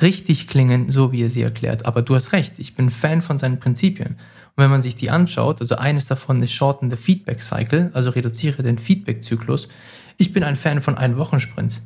richtig 0.00 0.48
klingen, 0.48 0.90
so 0.90 1.12
wie 1.12 1.22
er 1.22 1.30
sie 1.30 1.42
erklärt. 1.42 1.86
Aber 1.86 2.02
du 2.02 2.14
hast 2.14 2.32
recht, 2.32 2.58
ich 2.58 2.74
bin 2.74 2.90
Fan 2.90 3.22
von 3.22 3.38
seinen 3.38 3.60
Prinzipien. 3.60 4.16
Und 4.54 4.64
wenn 4.64 4.70
man 4.70 4.82
sich 4.82 4.96
die 4.96 5.10
anschaut, 5.10 5.60
also 5.60 5.76
eines 5.76 6.06
davon 6.06 6.42
ist 6.42 6.52
Shorten 6.52 6.90
the 6.90 6.96
Feedback 6.96 7.42
Cycle, 7.42 7.90
also 7.94 8.10
reduziere 8.10 8.62
den 8.62 8.78
Feedback-Zyklus. 8.78 9.68
Ich 10.18 10.32
bin 10.32 10.44
ein 10.44 10.56
Fan 10.56 10.82
von 10.82 10.96
Ein-Wochen-Sprints. 10.96 11.82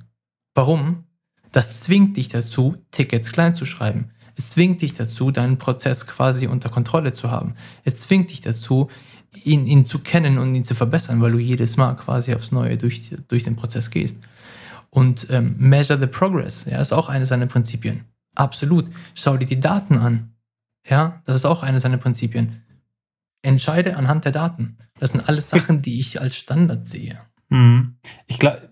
Warum? 0.54 1.04
Das 1.52 1.80
zwingt 1.80 2.16
dich 2.16 2.28
dazu, 2.28 2.76
Tickets 2.90 3.32
klein 3.32 3.54
zu 3.54 3.64
schreiben. 3.64 4.10
Es 4.36 4.50
zwingt 4.50 4.82
dich 4.82 4.94
dazu, 4.94 5.30
deinen 5.30 5.58
Prozess 5.58 6.06
quasi 6.06 6.46
unter 6.46 6.68
Kontrolle 6.68 7.14
zu 7.14 7.30
haben. 7.30 7.54
Es 7.84 7.96
zwingt 7.96 8.30
dich 8.30 8.40
dazu, 8.40 8.88
ihn, 9.44 9.66
ihn 9.66 9.86
zu 9.86 10.00
kennen 10.00 10.38
und 10.38 10.54
ihn 10.54 10.64
zu 10.64 10.74
verbessern, 10.74 11.20
weil 11.20 11.32
du 11.32 11.38
jedes 11.38 11.76
Mal 11.76 11.94
quasi 11.94 12.34
aufs 12.34 12.52
Neue 12.52 12.76
durch, 12.76 13.10
durch 13.28 13.44
den 13.44 13.56
Prozess 13.56 13.90
gehst. 13.90 14.16
Und 14.96 15.26
ähm, 15.28 15.56
measure 15.58 16.00
the 16.00 16.06
progress, 16.06 16.64
ja, 16.64 16.80
ist 16.80 16.94
auch 16.94 17.10
eines 17.10 17.28
seiner 17.28 17.44
Prinzipien. 17.44 18.06
Absolut. 18.34 18.90
Schau 19.14 19.36
dir 19.36 19.44
die 19.44 19.60
Daten 19.60 19.98
an. 19.98 20.32
Ja, 20.88 21.20
das 21.26 21.36
ist 21.36 21.44
auch 21.44 21.62
eine 21.62 21.80
seiner 21.80 21.98
Prinzipien. 21.98 22.62
Entscheide 23.42 23.98
anhand 23.98 24.24
der 24.24 24.32
Daten. 24.32 24.78
Das 24.98 25.10
sind 25.10 25.28
alles 25.28 25.50
Sachen, 25.50 25.82
die 25.82 26.00
ich 26.00 26.18
als 26.18 26.34
Standard 26.36 26.88
sehe. 26.88 27.20
Mhm. 27.50 27.96
Ich 28.26 28.38
glaube, 28.38 28.70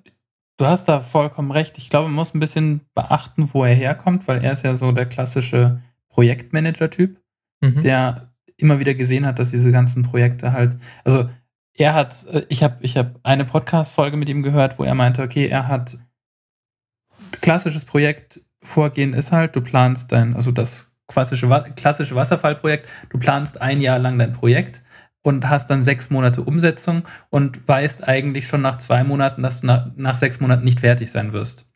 du 0.56 0.66
hast 0.66 0.86
da 0.86 1.00
vollkommen 1.00 1.50
recht. 1.50 1.76
Ich 1.76 1.90
glaube, 1.90 2.08
man 2.08 2.14
muss 2.14 2.32
ein 2.32 2.40
bisschen 2.40 2.80
beachten, 2.94 3.50
wo 3.52 3.62
er 3.62 3.74
herkommt, 3.74 4.26
weil 4.26 4.42
er 4.42 4.52
ist 4.52 4.64
ja 4.64 4.74
so 4.76 4.92
der 4.92 5.04
klassische 5.04 5.82
Projektmanager-Typ, 6.08 7.20
mhm. 7.60 7.82
der 7.82 8.32
immer 8.56 8.78
wieder 8.78 8.94
gesehen 8.94 9.26
hat, 9.26 9.38
dass 9.38 9.50
diese 9.50 9.72
ganzen 9.72 10.04
Projekte 10.04 10.54
halt, 10.54 10.78
also 11.04 11.28
er 11.74 11.92
hat, 11.92 12.24
äh, 12.28 12.46
ich 12.48 12.62
habe 12.62 12.76
ich 12.80 12.96
hab 12.96 13.20
eine 13.24 13.44
Podcast-Folge 13.44 14.16
mit 14.16 14.30
ihm 14.30 14.42
gehört, 14.42 14.78
wo 14.78 14.84
er 14.84 14.94
meinte, 14.94 15.22
okay, 15.22 15.48
er 15.48 15.68
hat 15.68 15.98
klassisches 17.40 17.84
Projektvorgehen 17.84 19.14
ist 19.14 19.32
halt, 19.32 19.56
du 19.56 19.60
planst 19.60 20.12
dein, 20.12 20.34
also 20.34 20.50
das 20.50 20.90
klassische, 21.08 21.48
klassische 21.76 22.14
Wasserfallprojekt, 22.14 22.88
du 23.10 23.18
planst 23.18 23.60
ein 23.60 23.80
Jahr 23.80 23.98
lang 23.98 24.18
dein 24.18 24.32
Projekt 24.32 24.82
und 25.22 25.48
hast 25.48 25.70
dann 25.70 25.82
sechs 25.82 26.10
Monate 26.10 26.42
Umsetzung 26.42 27.02
und 27.30 27.66
weißt 27.66 28.06
eigentlich 28.06 28.46
schon 28.46 28.62
nach 28.62 28.76
zwei 28.78 29.04
Monaten, 29.04 29.42
dass 29.42 29.60
du 29.60 29.66
nach, 29.66 29.86
nach 29.96 30.16
sechs 30.16 30.40
Monaten 30.40 30.64
nicht 30.64 30.80
fertig 30.80 31.10
sein 31.10 31.32
wirst. 31.32 31.70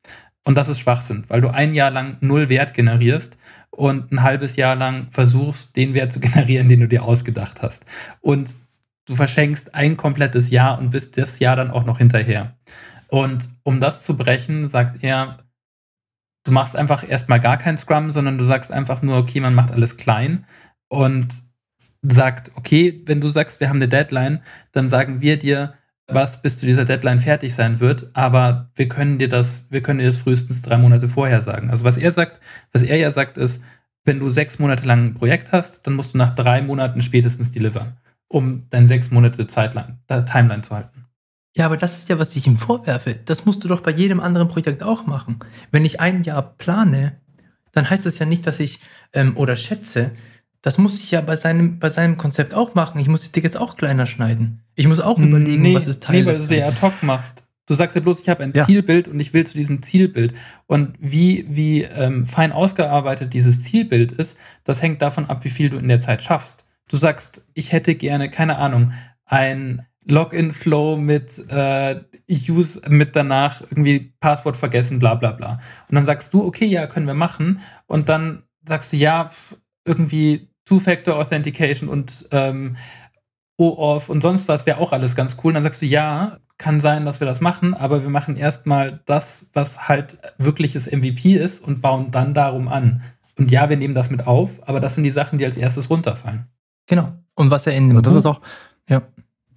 Und 0.44 0.54
das 0.54 0.68
ist 0.68 0.78
Schwachsinn, 0.78 1.24
weil 1.28 1.40
du 1.40 1.48
ein 1.48 1.74
Jahr 1.74 1.90
lang 1.90 2.16
null 2.20 2.48
Wert 2.48 2.74
generierst 2.74 3.36
und 3.70 4.12
ein 4.12 4.22
halbes 4.22 4.56
Jahr 4.56 4.76
lang 4.76 5.08
versuchst, 5.10 5.76
den 5.76 5.94
Wert 5.94 6.12
zu 6.12 6.20
generieren, 6.20 6.68
den 6.68 6.80
du 6.80 6.88
dir 6.88 7.02
ausgedacht 7.02 7.62
hast. 7.62 7.84
Und 8.20 8.56
du 9.06 9.14
verschenkst 9.14 9.74
ein 9.74 9.96
komplettes 9.96 10.50
Jahr 10.50 10.78
und 10.78 10.90
bist 10.90 11.16
das 11.16 11.38
Jahr 11.38 11.56
dann 11.56 11.70
auch 11.70 11.84
noch 11.84 11.98
hinterher. 11.98 12.54
Und 13.08 13.48
um 13.62 13.80
das 13.80 14.02
zu 14.02 14.16
brechen, 14.16 14.68
sagt 14.68 15.02
er, 15.02 15.38
du 16.44 16.52
machst 16.52 16.76
einfach 16.76 17.08
erstmal 17.08 17.40
gar 17.40 17.56
kein 17.56 17.76
Scrum, 17.76 18.10
sondern 18.10 18.38
du 18.38 18.44
sagst 18.44 18.70
einfach 18.70 19.02
nur, 19.02 19.16
okay, 19.16 19.40
man 19.40 19.54
macht 19.54 19.72
alles 19.72 19.96
klein 19.96 20.46
und 20.88 21.28
sagt, 22.02 22.52
okay, 22.54 23.02
wenn 23.06 23.20
du 23.20 23.28
sagst, 23.28 23.60
wir 23.60 23.68
haben 23.68 23.76
eine 23.76 23.88
Deadline, 23.88 24.42
dann 24.72 24.88
sagen 24.88 25.20
wir 25.20 25.36
dir, 25.38 25.74
was 26.06 26.40
bis 26.40 26.58
zu 26.58 26.66
dieser 26.66 26.84
Deadline 26.84 27.20
fertig 27.20 27.54
sein 27.54 27.80
wird, 27.80 28.10
aber 28.14 28.70
wir 28.74 28.88
können 28.88 29.18
dir 29.18 29.28
das, 29.28 29.66
wir 29.70 29.82
können 29.82 29.98
dir 29.98 30.06
das 30.06 30.16
frühestens 30.16 30.62
drei 30.62 30.78
Monate 30.78 31.08
vorher 31.08 31.42
sagen. 31.42 31.70
Also 31.70 31.84
was 31.84 31.98
er 31.98 32.12
sagt, 32.12 32.40
was 32.72 32.82
er 32.82 32.96
ja 32.96 33.10
sagt, 33.10 33.36
ist, 33.36 33.62
wenn 34.04 34.18
du 34.18 34.30
sechs 34.30 34.58
Monate 34.58 34.86
lang 34.86 35.06
ein 35.06 35.14
Projekt 35.14 35.52
hast, 35.52 35.86
dann 35.86 35.94
musst 35.94 36.14
du 36.14 36.18
nach 36.18 36.34
drei 36.34 36.62
Monaten 36.62 37.02
spätestens 37.02 37.50
delivern 37.50 37.98
um 38.28 38.68
deine 38.70 38.86
sechs 38.86 39.10
Monate 39.10 39.46
Zeitline, 39.46 39.98
äh, 40.08 40.22
Timeline 40.24 40.62
zu 40.62 40.74
halten. 40.74 40.97
Ja, 41.58 41.66
aber 41.66 41.76
das 41.76 41.98
ist 41.98 42.08
ja, 42.08 42.18
was 42.20 42.36
ich 42.36 42.46
ihm 42.46 42.56
vorwerfe. 42.56 43.18
Das 43.24 43.44
musst 43.44 43.64
du 43.64 43.68
doch 43.68 43.80
bei 43.80 43.90
jedem 43.90 44.20
anderen 44.20 44.46
Projekt 44.46 44.84
auch 44.84 45.06
machen. 45.06 45.40
Wenn 45.72 45.84
ich 45.84 46.00
ein 46.00 46.22
Jahr 46.22 46.54
plane, 46.56 47.20
dann 47.72 47.90
heißt 47.90 48.06
das 48.06 48.18
ja 48.20 48.26
nicht, 48.26 48.46
dass 48.46 48.60
ich 48.60 48.78
ähm, 49.12 49.36
oder 49.36 49.56
schätze, 49.56 50.12
das 50.62 50.78
muss 50.78 51.00
ich 51.00 51.10
ja 51.10 51.20
bei 51.20 51.34
seinem, 51.34 51.80
bei 51.80 51.88
seinem 51.88 52.16
Konzept 52.16 52.54
auch 52.54 52.76
machen. 52.76 53.00
Ich 53.00 53.08
muss 53.08 53.22
die 53.22 53.32
Tickets 53.32 53.56
auch 53.56 53.76
kleiner 53.76 54.06
schneiden. 54.06 54.62
Ich 54.76 54.86
muss 54.86 55.00
auch 55.00 55.18
überlegen, 55.18 55.62
nee, 55.62 55.74
was 55.74 55.88
ist 55.88 56.02
Teil 56.02 56.20
nee, 56.20 56.26
weil 56.26 56.38
du 56.38 56.46
sie 56.46 56.62
ad 56.62 56.80
hoc 56.80 57.02
machst. 57.02 57.42
Du 57.66 57.74
sagst 57.74 57.96
ja 57.96 58.02
bloß, 58.02 58.20
ich 58.20 58.28
habe 58.28 58.44
ein 58.44 58.52
ja. 58.54 58.64
Zielbild 58.64 59.08
und 59.08 59.18
ich 59.18 59.34
will 59.34 59.44
zu 59.44 59.58
diesem 59.58 59.82
Zielbild. 59.82 60.34
Und 60.66 60.94
wie, 61.00 61.44
wie 61.50 61.82
ähm, 61.82 62.26
fein 62.26 62.52
ausgearbeitet 62.52 63.34
dieses 63.34 63.64
Zielbild 63.64 64.12
ist, 64.12 64.38
das 64.64 64.80
hängt 64.80 65.02
davon 65.02 65.26
ab, 65.26 65.44
wie 65.44 65.50
viel 65.50 65.68
du 65.68 65.76
in 65.76 65.88
der 65.88 66.00
Zeit 66.00 66.22
schaffst 66.22 66.64
du 66.88 66.96
sagst, 66.96 67.42
ich 67.54 67.72
hätte 67.72 67.94
gerne, 67.94 68.30
keine 68.30 68.58
Ahnung, 68.58 68.92
ein 69.24 69.86
Login-Flow 70.08 70.96
mit 70.96 71.38
äh, 71.50 72.00
Use, 72.28 72.80
mit 72.88 73.14
danach 73.14 73.62
irgendwie 73.62 74.12
Passwort 74.20 74.56
vergessen, 74.56 74.98
bla 74.98 75.14
bla 75.14 75.32
bla. 75.32 75.60
Und 75.88 75.94
dann 75.94 76.04
sagst 76.04 76.32
du, 76.34 76.44
okay, 76.44 76.66
ja, 76.66 76.86
können 76.86 77.06
wir 77.06 77.14
machen. 77.14 77.60
Und 77.86 78.08
dann 78.08 78.42
sagst 78.66 78.92
du, 78.92 78.96
ja, 78.96 79.30
irgendwie 79.84 80.48
Two-Factor 80.64 81.16
Authentication 81.16 81.88
und 81.88 82.28
ähm, 82.30 82.76
OAuth 83.56 84.08
und 84.08 84.22
sonst 84.22 84.48
was 84.48 84.66
wäre 84.66 84.78
auch 84.78 84.92
alles 84.92 85.14
ganz 85.14 85.36
cool. 85.42 85.48
Und 85.48 85.54
dann 85.54 85.62
sagst 85.62 85.82
du, 85.82 85.86
ja, 85.86 86.38
kann 86.58 86.80
sein, 86.80 87.04
dass 87.04 87.20
wir 87.20 87.26
das 87.26 87.40
machen, 87.40 87.74
aber 87.74 88.02
wir 88.02 88.10
machen 88.10 88.36
erstmal 88.36 89.00
das, 89.06 89.48
was 89.52 89.88
halt 89.88 90.18
wirkliches 90.38 90.90
MVP 90.90 91.34
ist 91.36 91.62
und 91.62 91.80
bauen 91.80 92.10
dann 92.10 92.34
darum 92.34 92.68
an. 92.68 93.02
Und 93.38 93.50
ja, 93.50 93.70
wir 93.70 93.76
nehmen 93.76 93.94
das 93.94 94.10
mit 94.10 94.26
auf, 94.26 94.66
aber 94.68 94.80
das 94.80 94.94
sind 94.94 95.04
die 95.04 95.10
Sachen, 95.10 95.38
die 95.38 95.44
als 95.44 95.56
erstes 95.56 95.88
runterfallen. 95.88 96.48
Genau. 96.86 97.12
Und 97.34 97.50
was 97.50 97.66
er 97.66 97.74
in 97.74 97.90
also 97.90 98.00
das 98.00 98.12
Buch, 98.12 98.18
ist 98.18 98.26
auch 98.26 98.40
ja. 98.88 99.02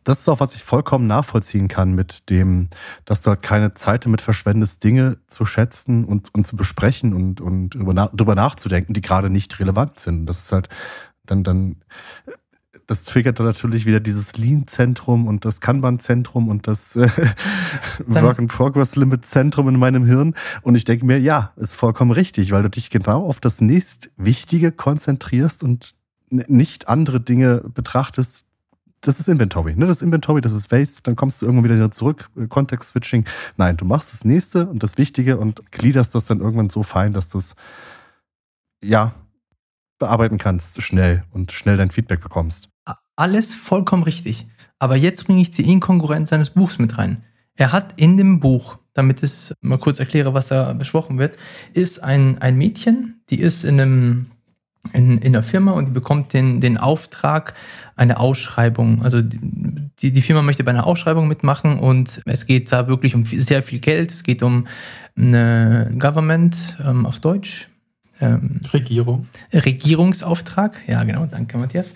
Das 0.03 0.21
ist 0.21 0.29
auch, 0.29 0.39
was 0.39 0.55
ich 0.55 0.63
vollkommen 0.63 1.07
nachvollziehen 1.07 1.67
kann 1.67 1.93
mit 1.93 2.29
dem, 2.29 2.69
dass 3.05 3.21
du 3.21 3.29
halt 3.29 3.43
keine 3.43 3.73
Zeit 3.73 4.05
damit 4.05 4.21
verschwendest, 4.21 4.83
Dinge 4.83 5.17
zu 5.27 5.45
schätzen 5.45 6.05
und, 6.05 6.33
und 6.33 6.47
zu 6.47 6.55
besprechen 6.55 7.13
und, 7.13 7.41
und 7.41 7.75
darüber, 7.75 7.93
nach, 7.93 8.09
darüber 8.13 8.35
nachzudenken, 8.35 8.93
die 8.93 9.01
gerade 9.01 9.29
nicht 9.29 9.59
relevant 9.59 9.99
sind. 9.99 10.25
Das 10.25 10.39
ist 10.39 10.51
halt 10.51 10.69
dann, 11.25 11.43
dann 11.43 11.77
das 12.87 13.05
triggert 13.05 13.39
dann 13.39 13.45
natürlich 13.45 13.85
wieder 13.85 14.01
dieses 14.01 14.37
Lean-Zentrum 14.37 15.27
und 15.27 15.45
das 15.45 15.61
Kanban-Zentrum 15.61 16.49
und 16.49 16.67
das 16.67 16.97
äh, 16.97 17.07
Work-in-Progress-Limit-Zentrum 18.05 19.69
in 19.69 19.79
meinem 19.79 20.05
Hirn. 20.05 20.35
Und 20.61 20.75
ich 20.75 20.83
denke 20.83 21.05
mir, 21.05 21.17
ja, 21.17 21.53
ist 21.55 21.73
vollkommen 21.73 22.11
richtig, 22.11 22.51
weil 22.51 22.63
du 22.63 22.69
dich 22.69 22.89
genau 22.89 23.25
auf 23.25 23.39
das 23.39 23.61
nächstwichtige 23.61 24.73
konzentrierst 24.73 25.63
und 25.63 25.95
nicht 26.29 26.89
andere 26.89 27.21
Dinge 27.21 27.63
betrachtest. 27.73 28.45
Das 29.01 29.19
ist 29.19 29.27
Inventory. 29.27 29.75
Ne? 29.75 29.87
Das 29.87 30.03
Inventory, 30.03 30.41
das 30.41 30.53
ist 30.53 30.71
Waste, 30.71 31.01
dann 31.03 31.15
kommst 31.15 31.41
du 31.41 31.47
irgendwann 31.47 31.71
wieder 31.71 31.89
zurück, 31.89 32.29
Kontext-Switching. 32.49 33.25
Nein, 33.57 33.75
du 33.77 33.85
machst 33.85 34.13
das 34.13 34.23
nächste 34.23 34.67
und 34.67 34.83
das 34.83 34.97
Wichtige 34.99 35.37
und 35.37 35.71
gliederst 35.71 36.13
das 36.13 36.25
dann 36.25 36.39
irgendwann 36.39 36.69
so 36.69 36.83
fein, 36.83 37.11
dass 37.11 37.29
du 37.29 37.39
es 37.39 37.55
ja 38.83 39.13
bearbeiten 39.97 40.37
kannst, 40.37 40.81
schnell 40.81 41.23
und 41.31 41.51
schnell 41.51 41.77
dein 41.77 41.91
Feedback 41.91 42.21
bekommst. 42.21 42.69
Alles 43.15 43.53
vollkommen 43.53 44.03
richtig. 44.03 44.47
Aber 44.79 44.95
jetzt 44.95 45.25
bringe 45.25 45.41
ich 45.41 45.51
die 45.51 45.71
Inkongruenz 45.71 46.29
seines 46.29 46.51
Buchs 46.51 46.79
mit 46.79 46.97
rein. 46.97 47.23
Er 47.55 47.71
hat 47.71 47.93
in 47.97 48.17
dem 48.17 48.39
Buch, 48.39 48.79
damit 48.93 49.21
ich 49.21 49.53
mal 49.61 49.77
kurz 49.77 49.99
erkläre, 49.99 50.33
was 50.33 50.47
da 50.47 50.73
besprochen 50.73 51.19
wird, 51.19 51.37
ist 51.73 52.03
ein, 52.03 52.39
ein 52.39 52.57
Mädchen, 52.57 53.21
die 53.29 53.39
ist 53.39 53.63
in 53.63 53.79
einem 53.79 54.30
in, 54.93 55.19
in 55.19 55.35
einer 55.35 55.43
Firma 55.43 55.71
und 55.71 55.89
die 55.89 55.91
bekommt 55.91 56.33
den, 56.33 56.59
den 56.59 56.77
Auftrag, 56.77 57.53
eine 57.95 58.19
Ausschreibung. 58.19 59.03
Also 59.03 59.21
die, 59.21 60.11
die 60.11 60.21
Firma 60.21 60.41
möchte 60.41 60.63
bei 60.63 60.71
einer 60.71 60.87
Ausschreibung 60.87 61.27
mitmachen 61.27 61.77
und 61.79 62.21
es 62.25 62.45
geht 62.45 62.71
da 62.71 62.87
wirklich 62.87 63.13
um 63.15 63.25
sehr 63.25 63.61
viel 63.61 63.79
Geld. 63.79 64.11
Es 64.11 64.23
geht 64.23 64.41
um 64.41 64.67
eine 65.15 65.93
Government 65.99 66.77
ähm, 66.83 67.05
auf 67.05 67.19
Deutsch, 67.19 67.69
ähm, 68.19 68.61
Regierung. 68.73 69.27
Regierungsauftrag, 69.53 70.77
ja 70.87 71.03
genau, 71.03 71.25
danke 71.25 71.57
Matthias. 71.57 71.93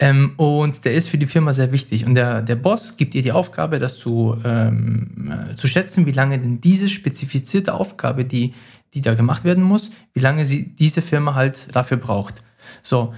Ähm, 0.00 0.32
und 0.36 0.84
der 0.84 0.94
ist 0.94 1.08
für 1.08 1.18
die 1.18 1.26
Firma 1.26 1.52
sehr 1.52 1.72
wichtig. 1.72 2.06
Und 2.06 2.14
der, 2.14 2.42
der 2.42 2.56
Boss 2.56 2.96
gibt 2.96 3.14
ihr 3.14 3.22
die 3.22 3.32
Aufgabe, 3.32 3.78
das 3.78 3.98
zu, 3.98 4.36
ähm, 4.44 5.32
äh, 5.32 5.56
zu 5.56 5.66
schätzen, 5.66 6.06
wie 6.06 6.12
lange 6.12 6.38
denn 6.38 6.60
diese 6.60 6.88
spezifizierte 6.88 7.74
Aufgabe, 7.74 8.24
die, 8.24 8.54
die 8.94 9.02
da 9.02 9.14
gemacht 9.14 9.44
werden 9.44 9.64
muss, 9.64 9.90
wie 10.12 10.20
lange 10.20 10.46
sie 10.46 10.74
diese 10.74 11.02
Firma 11.02 11.34
halt 11.34 11.74
dafür 11.74 11.96
braucht. 11.96 12.42
So, 12.82 13.14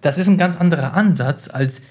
das 0.00 0.18
ist 0.18 0.28
ein 0.28 0.38
ganz 0.38 0.56
anderer 0.56 0.94
Ansatz, 0.94 1.48
als 1.48 1.82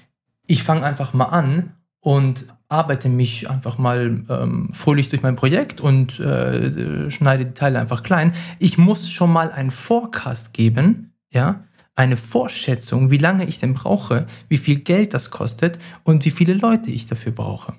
ich 0.46 0.62
fange 0.62 0.84
einfach 0.84 1.12
mal 1.12 1.26
an 1.26 1.74
und 2.00 2.46
arbeite 2.68 3.08
mich 3.08 3.48
einfach 3.48 3.78
mal 3.78 4.24
ähm, 4.28 4.70
fröhlich 4.72 5.08
durch 5.08 5.22
mein 5.22 5.36
Projekt 5.36 5.80
und 5.80 6.18
äh, 6.18 7.10
schneide 7.10 7.46
die 7.46 7.54
Teile 7.54 7.78
einfach 7.78 8.02
klein. 8.02 8.32
Ich 8.58 8.76
muss 8.76 9.08
schon 9.10 9.32
mal 9.32 9.52
einen 9.52 9.70
Forecast 9.70 10.52
geben, 10.52 11.12
ja, 11.30 11.64
eine 11.94 12.16
Vorschätzung, 12.16 13.10
wie 13.10 13.18
lange 13.18 13.46
ich 13.46 13.58
denn 13.58 13.74
brauche, 13.74 14.26
wie 14.48 14.58
viel 14.58 14.76
Geld 14.80 15.14
das 15.14 15.30
kostet 15.30 15.78
und 16.02 16.24
wie 16.24 16.30
viele 16.30 16.54
Leute 16.54 16.90
ich 16.90 17.06
dafür 17.06 17.32
brauche. 17.32 17.74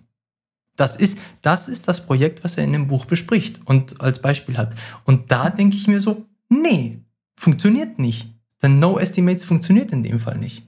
Das 0.78 0.96
ist, 0.96 1.18
das 1.42 1.68
ist 1.68 1.88
das 1.88 2.06
Projekt, 2.06 2.44
was 2.44 2.58
er 2.58 2.64
in 2.64 2.72
dem 2.72 2.88
Buch 2.88 3.06
bespricht 3.06 3.60
und 3.66 4.00
als 4.00 4.22
Beispiel 4.22 4.58
hat. 4.58 4.76
Und 5.04 5.32
da 5.32 5.50
denke 5.50 5.76
ich 5.76 5.88
mir 5.88 6.00
so, 6.00 6.26
nee, 6.48 7.02
funktioniert 7.36 8.00
nicht. 8.00 8.34
Denn 8.62 8.80
No 8.80 8.98
Estimates 8.98 9.44
funktioniert 9.44 9.92
in 9.92 10.04
dem 10.04 10.20
Fall 10.20 10.38
nicht. 10.38 10.64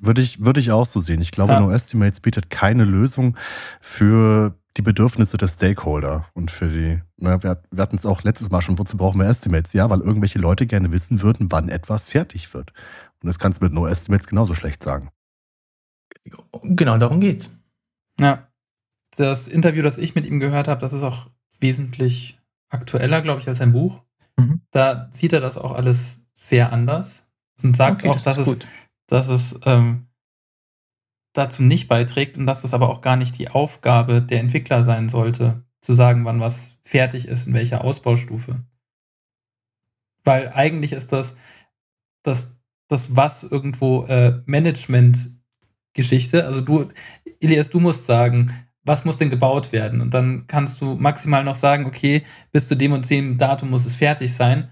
Würde 0.00 0.20
ich, 0.20 0.44
würde 0.44 0.60
ich 0.60 0.70
auch 0.70 0.86
so 0.86 1.00
sehen. 1.00 1.22
Ich 1.22 1.30
glaube, 1.30 1.54
ja. 1.54 1.60
No 1.60 1.70
Estimates 1.70 2.20
bietet 2.20 2.50
keine 2.50 2.84
Lösung 2.84 3.36
für 3.80 4.58
die 4.76 4.82
Bedürfnisse 4.82 5.36
der 5.36 5.48
Stakeholder 5.48 6.26
und 6.34 6.50
für 6.50 6.68
die, 6.68 7.00
na, 7.16 7.42
wir, 7.42 7.62
wir 7.70 7.82
hatten 7.82 7.96
es 7.96 8.06
auch 8.06 8.22
letztes 8.22 8.50
Mal 8.50 8.62
schon, 8.62 8.78
wozu 8.78 8.96
brauchen 8.96 9.20
wir 9.20 9.28
Estimates? 9.28 9.72
Ja, 9.72 9.88
weil 9.90 10.00
irgendwelche 10.00 10.38
Leute 10.38 10.66
gerne 10.66 10.90
wissen 10.90 11.22
würden, 11.22 11.52
wann 11.52 11.68
etwas 11.68 12.08
fertig 12.08 12.52
wird. 12.54 12.72
Und 13.22 13.28
das 13.28 13.38
kannst 13.38 13.60
du 13.60 13.64
mit 13.64 13.74
No 13.74 13.86
Estimates 13.86 14.26
genauso 14.26 14.54
schlecht 14.54 14.82
sagen. 14.82 15.10
Genau, 16.62 16.98
darum 16.98 17.20
geht's. 17.20 17.50
Ja. 18.18 18.48
Das 19.16 19.48
Interview, 19.48 19.82
das 19.82 19.98
ich 19.98 20.14
mit 20.14 20.26
ihm 20.26 20.40
gehört 20.40 20.68
habe, 20.68 20.80
das 20.80 20.92
ist 20.92 21.02
auch 21.02 21.28
wesentlich 21.60 22.38
aktueller, 22.68 23.20
glaube 23.20 23.40
ich, 23.40 23.48
als 23.48 23.58
sein 23.58 23.72
Buch. 23.72 24.02
Mhm. 24.36 24.62
Da 24.70 25.10
sieht 25.12 25.32
er 25.32 25.40
das 25.40 25.58
auch 25.58 25.72
alles 25.72 26.18
sehr 26.34 26.72
anders 26.72 27.24
und 27.62 27.76
sagt 27.76 28.02
okay, 28.02 28.10
auch, 28.10 28.20
das 28.20 28.24
dass 28.24 28.38
es 28.38 28.56
dass 29.06 29.28
es 29.28 29.60
ähm, 29.64 30.06
dazu 31.34 31.62
nicht 31.62 31.88
beiträgt 31.88 32.38
und 32.38 32.46
dass 32.46 32.64
es 32.64 32.74
aber 32.74 32.88
auch 32.88 33.02
gar 33.02 33.16
nicht 33.16 33.38
die 33.38 33.50
Aufgabe 33.50 34.22
der 34.22 34.40
Entwickler 34.40 34.82
sein 34.82 35.08
sollte, 35.08 35.62
zu 35.80 35.92
sagen, 35.92 36.24
wann 36.24 36.40
was 36.40 36.70
fertig 36.82 37.28
ist, 37.28 37.46
in 37.46 37.54
welcher 37.54 37.84
Ausbaustufe. 37.84 38.64
Weil 40.24 40.50
eigentlich 40.50 40.92
ist 40.92 41.12
das 41.12 41.36
das, 42.22 42.56
das 42.88 43.16
was 43.16 43.42
irgendwo 43.42 44.04
äh, 44.04 44.40
Management-Geschichte. 44.46 46.46
Also 46.46 46.60
du, 46.60 46.90
Elias, 47.40 47.70
du 47.70 47.80
musst 47.80 48.06
sagen, 48.06 48.52
was 48.84 49.04
muss 49.04 49.18
denn 49.18 49.30
gebaut 49.30 49.72
werden? 49.72 50.00
Und 50.00 50.14
dann 50.14 50.46
kannst 50.46 50.80
du 50.80 50.94
maximal 50.94 51.44
noch 51.44 51.54
sagen, 51.54 51.86
okay, 51.86 52.24
bis 52.50 52.68
zu 52.68 52.74
dem 52.74 52.92
und 52.92 53.08
dem 53.08 53.38
Datum 53.38 53.70
muss 53.70 53.86
es 53.86 53.96
fertig 53.96 54.34
sein. 54.34 54.70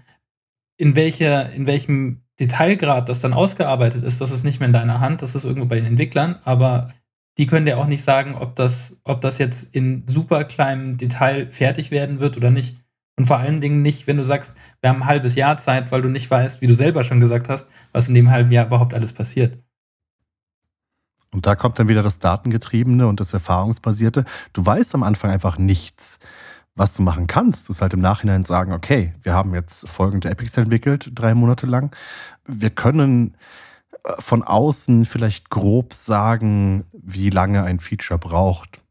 In, 0.77 0.95
welcher, 0.95 1.51
in 1.51 1.67
welchem 1.67 2.21
Detailgrad, 2.39 3.07
das 3.07 3.21
dann 3.21 3.33
ausgearbeitet 3.33 4.03
ist, 4.03 4.19
das 4.19 4.31
ist 4.31 4.43
nicht 4.43 4.59
mehr 4.59 4.67
in 4.67 4.73
deiner 4.73 4.99
Hand, 4.99 5.21
das 5.21 5.35
ist 5.35 5.43
irgendwo 5.43 5.67
bei 5.67 5.75
den 5.75 5.85
Entwicklern, 5.85 6.39
aber 6.43 6.89
die 7.37 7.47
können 7.47 7.65
dir 7.65 7.77
auch 7.77 7.87
nicht 7.87 8.03
sagen, 8.03 8.35
ob 8.35 8.55
das, 8.55 8.97
ob 9.03 9.21
das 9.21 9.37
jetzt 9.37 9.73
in 9.75 10.03
super 10.07 10.43
kleinem 10.43 10.97
Detail 10.97 11.47
fertig 11.51 11.91
werden 11.91 12.19
wird 12.19 12.37
oder 12.37 12.51
nicht. 12.51 12.77
Und 13.17 13.25
vor 13.25 13.37
allen 13.37 13.61
Dingen 13.61 13.81
nicht, 13.81 14.07
wenn 14.07 14.17
du 14.17 14.23
sagst, 14.23 14.55
wir 14.81 14.89
haben 14.89 15.03
ein 15.03 15.07
halbes 15.07 15.35
Jahr 15.35 15.57
Zeit, 15.57 15.91
weil 15.91 16.01
du 16.01 16.09
nicht 16.09 16.29
weißt, 16.29 16.61
wie 16.61 16.67
du 16.67 16.73
selber 16.73 17.03
schon 17.03 17.21
gesagt 17.21 17.49
hast, 17.49 17.67
was 17.91 18.07
in 18.07 18.15
dem 18.15 18.31
halben 18.31 18.51
Jahr 18.51 18.65
überhaupt 18.65 18.93
alles 18.93 19.13
passiert. 19.13 19.59
Und 21.33 21.45
da 21.45 21.55
kommt 21.55 21.79
dann 21.79 21.87
wieder 21.87 22.03
das 22.03 22.19
Datengetriebene 22.19 23.07
und 23.07 23.19
das 23.19 23.33
Erfahrungsbasierte. 23.33 24.25
Du 24.53 24.65
weißt 24.65 24.93
am 24.95 25.03
Anfang 25.03 25.31
einfach 25.31 25.57
nichts. 25.57 26.19
Was 26.75 26.95
du 26.95 27.01
machen 27.01 27.27
kannst, 27.27 27.69
ist 27.69 27.81
halt 27.81 27.93
im 27.93 27.99
Nachhinein 27.99 28.43
sagen, 28.43 28.71
okay, 28.71 29.13
wir 29.23 29.33
haben 29.33 29.53
jetzt 29.53 29.87
folgende 29.87 30.29
Epics 30.29 30.55
entwickelt, 30.57 31.11
drei 31.13 31.33
Monate 31.33 31.67
lang. 31.67 31.95
Wir 32.45 32.69
können 32.69 33.35
äh, 34.03 34.13
von 34.19 34.41
außen 34.41 35.05
vielleicht 35.05 35.49
grob 35.49 35.93
sagen, 35.93 36.85
wie 36.93 37.29
lange 37.29 37.63
ein 37.63 37.79
Feature 37.79 38.19
braucht. 38.19 38.81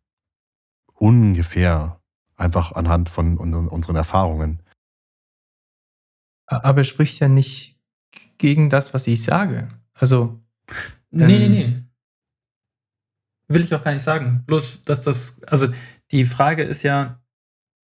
Ungefähr. 0.95 1.99
Einfach 2.37 2.73
anhand 2.73 3.11
von 3.11 3.37
unseren 3.37 3.97
Erfahrungen. 3.97 4.63
Aber 6.47 6.79
er 6.79 6.85
spricht 6.85 7.21
ja 7.21 7.29
nicht 7.29 7.79
gegen 8.39 8.71
das, 8.71 8.95
was 8.95 9.07
ich 9.07 9.23
sage. 9.23 9.69
Also. 9.93 10.41
Nee, 11.11 11.25
ähm, 11.25 11.29
nee, 11.29 11.49
nee. 11.49 11.90
Will 13.51 13.65
ich 13.65 13.75
auch 13.75 13.83
gar 13.83 13.93
nicht 13.93 14.05
sagen. 14.05 14.45
Bloß, 14.47 14.85
dass 14.85 15.01
das, 15.01 15.37
also 15.45 15.67
die 16.13 16.25
Frage 16.25 16.63
ist 16.63 16.85
ja, 16.85 17.21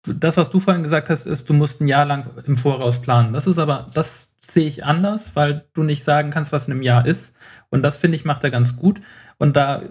das, 0.07 0.37
was 0.37 0.49
du 0.49 0.61
vorhin 0.61 0.85
gesagt 0.85 1.11
hast, 1.11 1.27
ist, 1.27 1.49
du 1.49 1.55
musst 1.55 1.81
ein 1.81 1.89
Jahr 1.89 2.05
lang 2.05 2.31
im 2.45 2.57
Voraus 2.57 3.03
planen. 3.03 3.33
Das 3.33 3.49
ist 3.49 3.59
aber, 3.59 3.89
das 3.93 4.33
sehe 4.49 4.69
ich 4.69 4.85
anders, 4.85 5.35
weil 5.35 5.67
du 5.73 5.83
nicht 5.83 6.05
sagen 6.05 6.31
kannst, 6.31 6.53
was 6.53 6.69
in 6.69 6.73
einem 6.73 6.83
Jahr 6.83 7.05
ist. 7.05 7.35
Und 7.69 7.83
das 7.83 7.97
finde 7.97 8.15
ich 8.15 8.25
macht 8.25 8.45
er 8.45 8.51
ganz 8.51 8.77
gut. 8.77 9.01
Und 9.39 9.57
da, 9.57 9.83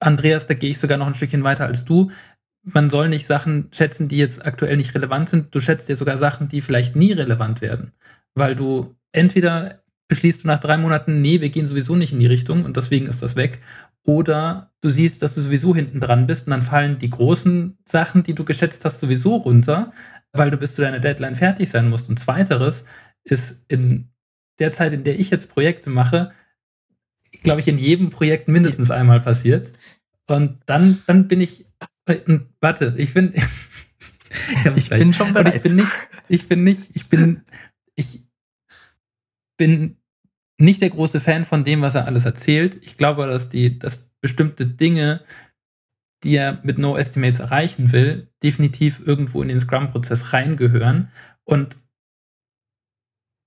Andreas, 0.00 0.46
da 0.46 0.54
gehe 0.54 0.70
ich 0.70 0.78
sogar 0.78 0.96
noch 0.96 1.06
ein 1.06 1.14
Stückchen 1.14 1.44
weiter 1.44 1.66
als 1.66 1.84
du. 1.84 2.10
Man 2.62 2.88
soll 2.88 3.10
nicht 3.10 3.26
Sachen 3.26 3.68
schätzen, 3.72 4.08
die 4.08 4.16
jetzt 4.16 4.46
aktuell 4.46 4.78
nicht 4.78 4.94
relevant 4.94 5.28
sind. 5.28 5.54
Du 5.54 5.60
schätzt 5.60 5.90
dir 5.90 5.96
sogar 5.96 6.16
Sachen, 6.16 6.48
die 6.48 6.62
vielleicht 6.62 6.96
nie 6.96 7.12
relevant 7.12 7.60
werden. 7.60 7.92
Weil 8.34 8.56
du 8.56 8.96
entweder 9.12 9.82
beschließt 10.08 10.44
du 10.44 10.46
nach 10.46 10.60
drei 10.60 10.76
Monaten, 10.76 11.20
nee, 11.20 11.40
wir 11.40 11.48
gehen 11.48 11.66
sowieso 11.66 11.96
nicht 11.96 12.12
in 12.12 12.20
die 12.20 12.26
Richtung 12.26 12.64
und 12.64 12.76
deswegen 12.76 13.06
ist 13.06 13.22
das 13.22 13.36
weg. 13.36 13.60
Oder 14.04 14.70
du 14.80 14.88
siehst, 14.88 15.22
dass 15.22 15.34
du 15.34 15.40
sowieso 15.40 15.74
hinten 15.74 15.98
dran 15.98 16.26
bist 16.26 16.46
und 16.46 16.52
dann 16.52 16.62
fallen 16.62 16.98
die 16.98 17.10
großen 17.10 17.76
Sachen, 17.84 18.22
die 18.22 18.34
du 18.34 18.44
geschätzt 18.44 18.84
hast, 18.84 19.00
sowieso 19.00 19.36
runter, 19.36 19.92
weil 20.32 20.50
du 20.50 20.56
bis 20.56 20.74
zu 20.74 20.82
deiner 20.82 21.00
Deadline 21.00 21.34
fertig 21.34 21.68
sein 21.68 21.88
musst. 21.88 22.08
Und 22.08 22.18
zweiteres 22.18 22.84
ist 23.24 23.64
in 23.68 24.10
der 24.60 24.70
Zeit, 24.70 24.92
in 24.92 25.02
der 25.02 25.18
ich 25.18 25.30
jetzt 25.30 25.50
Projekte 25.50 25.90
mache, 25.90 26.32
glaube 27.42 27.60
ich, 27.60 27.68
in 27.68 27.78
jedem 27.78 28.10
Projekt 28.10 28.48
mindestens 28.48 28.90
einmal 28.92 29.20
passiert. 29.20 29.72
Und 30.28 30.58
dann, 30.66 31.02
dann 31.06 31.26
bin 31.26 31.40
ich, 31.40 31.66
warte, 32.60 32.94
ich 32.96 33.12
bin, 33.12 33.34
ich, 34.76 34.76
ich 34.76 34.88
bin 34.90 35.12
schon 35.12 35.32
bereit. 35.32 35.56
ich 35.56 35.62
bin 35.62 35.76
nicht, 35.76 35.92
ich 36.28 36.48
bin 36.48 36.64
nicht, 36.64 36.90
ich 36.94 37.08
bin, 37.08 37.42
ich 37.96 38.25
bin 39.56 39.96
nicht 40.58 40.80
der 40.80 40.90
große 40.90 41.20
Fan 41.20 41.44
von 41.44 41.64
dem, 41.64 41.82
was 41.82 41.94
er 41.94 42.06
alles 42.06 42.24
erzählt. 42.24 42.78
Ich 42.82 42.96
glaube, 42.96 43.26
dass 43.26 43.48
die, 43.48 43.78
dass 43.78 44.08
bestimmte 44.20 44.66
Dinge, 44.66 45.20
die 46.24 46.36
er 46.36 46.60
mit 46.62 46.78
No 46.78 46.96
Estimates 46.96 47.40
erreichen 47.40 47.92
will, 47.92 48.28
definitiv 48.42 49.06
irgendwo 49.06 49.42
in 49.42 49.48
den 49.48 49.60
Scrum-Prozess 49.60 50.32
reingehören 50.32 51.10
und 51.44 51.76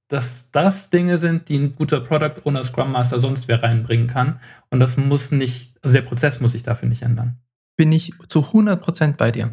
dass 0.09 0.49
das 0.51 0.89
Dinge 0.89 1.17
sind, 1.19 1.49
die 1.49 1.57
ein 1.57 1.75
guter 1.75 2.01
Product 2.01 2.41
Owner, 2.43 2.63
Scrum 2.63 2.91
Master 2.91 3.19
sonst 3.19 3.47
wer 3.47 3.61
reinbringen 3.61 4.07
kann. 4.07 4.39
Und 4.71 4.79
das 4.79 4.97
muss 4.97 5.31
nicht, 5.31 5.77
also 5.83 5.93
der 5.93 6.01
Prozess 6.01 6.39
muss 6.41 6.53
sich 6.53 6.63
dafür 6.63 6.89
nicht 6.89 7.03
ändern. 7.03 7.37
Bin 7.77 7.91
ich 7.91 8.13
zu 8.27 8.39
100% 8.39 9.13
bei 9.13 9.31
dir. 9.31 9.51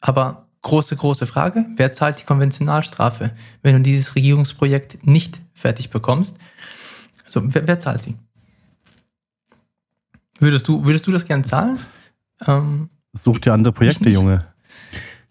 Aber 0.00 0.48
große, 0.62 0.96
große 0.96 1.26
Frage, 1.26 1.66
wer 1.76 1.92
zahlt 1.92 2.20
die 2.20 2.24
Konventionalstrafe, 2.24 3.30
wenn 3.62 3.76
du 3.76 3.82
dieses 3.82 4.16
Regierungsprojekt 4.16 5.06
nicht 5.06 5.40
fertig 5.62 5.90
bekommst? 5.90 6.38
So, 7.28 7.40
wer, 7.42 7.66
wer 7.66 7.78
zahlt 7.78 8.02
sie? 8.02 8.16
Würdest 10.38 10.68
du, 10.68 10.84
würdest 10.84 11.06
du 11.06 11.12
das 11.12 11.24
gern 11.24 11.44
zahlen? 11.44 11.78
Ähm, 12.46 12.90
Such 13.12 13.38
dir 13.38 13.52
andere 13.52 13.72
Projekte, 13.72 14.10
Junge. 14.10 14.46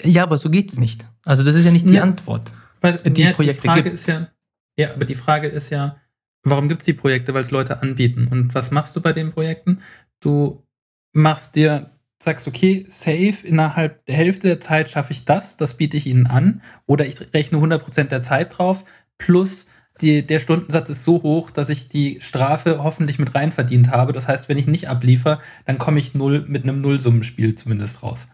Ja, 0.03 0.23
aber 0.23 0.37
so 0.37 0.49
geht 0.49 0.71
es 0.71 0.79
nicht. 0.79 1.05
Also 1.25 1.43
das 1.43 1.55
ist 1.55 1.65
ja 1.65 1.71
nicht 1.71 1.87
die 1.87 1.93
ja, 1.93 2.03
Antwort. 2.03 2.53
Weil, 2.79 2.97
die 2.97 3.21
ja, 3.21 3.33
Projekte 3.33 3.61
die 3.61 3.67
Frage 3.67 3.83
gibt. 3.83 3.95
Ist 3.95 4.07
ja, 4.07 4.29
ja, 4.77 4.93
aber 4.93 5.05
die 5.05 5.15
Frage 5.15 5.47
ist 5.47 5.69
ja, 5.69 5.97
warum 6.43 6.69
gibt 6.69 6.81
es 6.81 6.85
die 6.85 6.93
Projekte? 6.93 7.33
Weil 7.33 7.41
es 7.41 7.51
Leute 7.51 7.81
anbieten. 7.81 8.27
Und 8.27 8.55
was 8.55 8.71
machst 8.71 8.95
du 8.95 9.01
bei 9.01 9.13
den 9.13 9.31
Projekten? 9.31 9.79
Du 10.21 10.65
machst 11.13 11.55
dir, 11.55 11.91
sagst, 12.23 12.47
okay, 12.47 12.85
safe, 12.87 13.45
innerhalb 13.45 14.05
der 14.05 14.15
Hälfte 14.15 14.47
der 14.47 14.59
Zeit 14.59 14.89
schaffe 14.89 15.11
ich 15.11 15.25
das, 15.25 15.57
das 15.57 15.77
biete 15.77 15.97
ich 15.97 16.07
ihnen 16.07 16.27
an. 16.27 16.61
Oder 16.85 17.05
ich 17.05 17.19
rechne 17.33 17.57
100% 17.57 18.05
der 18.05 18.21
Zeit 18.21 18.57
drauf, 18.57 18.85
plus 19.17 19.65
die, 20.01 20.25
der 20.25 20.39
Stundensatz 20.39 20.89
ist 20.89 21.03
so 21.03 21.23
hoch, 21.23 21.51
dass 21.51 21.69
ich 21.69 21.89
die 21.89 22.19
Strafe 22.21 22.83
hoffentlich 22.83 23.19
mit 23.19 23.35
rein 23.35 23.51
verdient 23.51 23.91
habe. 23.91 24.13
Das 24.13 24.27
heißt, 24.27 24.49
wenn 24.49 24.57
ich 24.57 24.67
nicht 24.67 24.89
abliefer, 24.89 25.39
dann 25.65 25.77
komme 25.77 25.99
ich 25.99 26.13
null 26.13 26.45
mit 26.47 26.63
einem 26.63 26.81
Nullsummenspiel 26.81 27.55
zumindest 27.55 28.03
raus. 28.03 28.27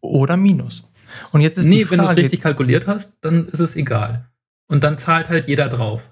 Oder 0.00 0.36
Minus. 0.36 0.84
Und 1.32 1.40
jetzt 1.40 1.58
ist 1.58 1.66
nee, 1.66 1.78
die 1.78 1.84
Frage, 1.84 1.98
wenn 1.98 2.06
du 2.06 2.12
es 2.12 2.16
richtig 2.16 2.40
kalkuliert 2.40 2.86
hast, 2.86 3.18
dann 3.20 3.48
ist 3.48 3.60
es 3.60 3.76
egal. 3.76 4.30
Und 4.68 4.84
dann 4.84 4.98
zahlt 4.98 5.28
halt 5.28 5.48
jeder 5.48 5.68
drauf. 5.68 6.10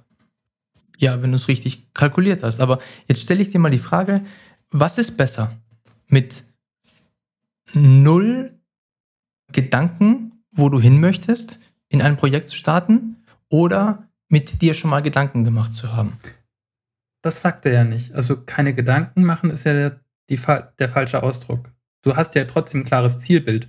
Ja, 0.98 1.22
wenn 1.22 1.30
du 1.30 1.36
es 1.36 1.46
richtig 1.46 1.92
kalkuliert 1.94 2.42
hast. 2.42 2.60
Aber 2.60 2.80
jetzt 3.06 3.22
stelle 3.22 3.40
ich 3.40 3.50
dir 3.50 3.60
mal 3.60 3.70
die 3.70 3.78
Frage, 3.78 4.22
was 4.70 4.98
ist 4.98 5.16
besser? 5.16 5.56
Mit 6.08 6.44
null 7.72 8.58
Gedanken, 9.52 10.42
wo 10.50 10.68
du 10.68 10.80
hin 10.80 11.00
möchtest, 11.00 11.58
in 11.88 12.02
ein 12.02 12.16
Projekt 12.16 12.48
zu 12.50 12.56
starten 12.56 13.24
oder 13.48 14.07
mit 14.28 14.62
dir 14.62 14.74
schon 14.74 14.90
mal 14.90 15.00
Gedanken 15.00 15.44
gemacht 15.44 15.74
zu 15.74 15.92
haben? 15.92 16.18
Das 17.22 17.42
sagt 17.42 17.66
er 17.66 17.72
ja 17.72 17.84
nicht. 17.84 18.12
Also 18.12 18.42
keine 18.42 18.74
Gedanken 18.74 19.24
machen 19.24 19.50
ist 19.50 19.64
ja 19.64 19.72
der, 19.72 20.00
die, 20.30 20.40
der 20.78 20.88
falsche 20.88 21.22
Ausdruck. 21.22 21.70
Du 22.02 22.16
hast 22.16 22.34
ja 22.34 22.44
trotzdem 22.44 22.82
ein 22.82 22.84
klares 22.84 23.18
Zielbild. 23.18 23.68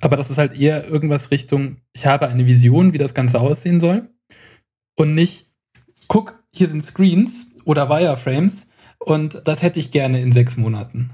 Aber 0.00 0.16
das 0.16 0.30
ist 0.30 0.38
halt 0.38 0.58
eher 0.58 0.86
irgendwas 0.86 1.30
Richtung, 1.30 1.80
ich 1.92 2.06
habe 2.06 2.28
eine 2.28 2.46
Vision, 2.46 2.92
wie 2.92 2.98
das 2.98 3.14
Ganze 3.14 3.40
aussehen 3.40 3.80
soll. 3.80 4.10
Und 4.96 5.14
nicht, 5.14 5.46
guck, 6.08 6.42
hier 6.52 6.66
sind 6.66 6.82
Screens 6.82 7.50
oder 7.64 7.88
Wireframes 7.88 8.68
und 8.98 9.42
das 9.46 9.62
hätte 9.62 9.80
ich 9.80 9.90
gerne 9.90 10.20
in 10.20 10.32
sechs 10.32 10.56
Monaten. 10.56 11.10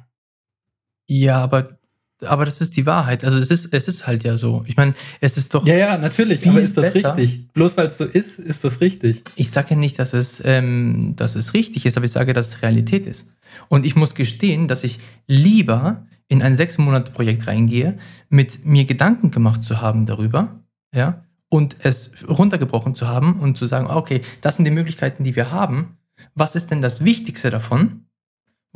Ja, 1.06 1.36
aber, 1.36 1.77
aber 2.24 2.44
das 2.44 2.60
ist 2.60 2.76
die 2.76 2.86
Wahrheit. 2.86 3.24
Also 3.24 3.38
es 3.38 3.50
ist, 3.50 3.72
es 3.72 3.88
ist 3.88 4.06
halt 4.06 4.24
ja 4.24 4.36
so. 4.36 4.64
Ich 4.66 4.76
meine, 4.76 4.94
es 5.20 5.36
ist 5.36 5.54
doch. 5.54 5.66
Ja, 5.66 5.74
ja, 5.74 5.98
natürlich, 5.98 6.46
aber 6.48 6.60
ist 6.60 6.76
das 6.76 6.92
besser. 6.92 7.16
richtig? 7.16 7.48
Bloß 7.52 7.76
weil 7.76 7.86
es 7.86 7.98
so 7.98 8.04
ist, 8.04 8.38
ist 8.38 8.64
das 8.64 8.80
richtig. 8.80 9.22
Ich 9.36 9.50
sage 9.50 9.70
ja 9.70 9.76
nicht, 9.76 9.98
dass 9.98 10.12
es, 10.12 10.42
ähm, 10.44 11.14
dass 11.16 11.36
es 11.36 11.54
richtig 11.54 11.86
ist, 11.86 11.96
aber 11.96 12.06
ich 12.06 12.12
sage, 12.12 12.32
dass 12.32 12.48
es 12.48 12.62
Realität 12.62 13.06
ist. 13.06 13.28
Und 13.68 13.86
ich 13.86 13.96
muss 13.96 14.14
gestehen, 14.14 14.68
dass 14.68 14.84
ich 14.84 14.98
lieber 15.26 16.06
in 16.28 16.42
ein 16.42 16.56
sechs 16.56 16.76
Monate 16.78 17.12
Projekt 17.12 17.46
reingehe, 17.46 17.98
mit 18.28 18.64
mir 18.64 18.84
Gedanken 18.84 19.30
gemacht 19.30 19.64
zu 19.64 19.80
haben 19.80 20.04
darüber, 20.04 20.60
ja, 20.94 21.24
und 21.48 21.76
es 21.82 22.12
runtergebrochen 22.28 22.94
zu 22.94 23.08
haben 23.08 23.40
und 23.40 23.56
zu 23.56 23.66
sagen, 23.66 23.86
okay, 23.86 24.20
das 24.42 24.56
sind 24.56 24.66
die 24.66 24.70
Möglichkeiten, 24.70 25.24
die 25.24 25.34
wir 25.34 25.50
haben. 25.50 25.96
Was 26.34 26.54
ist 26.54 26.70
denn 26.70 26.82
das 26.82 27.04
Wichtigste 27.04 27.50
davon? 27.50 28.07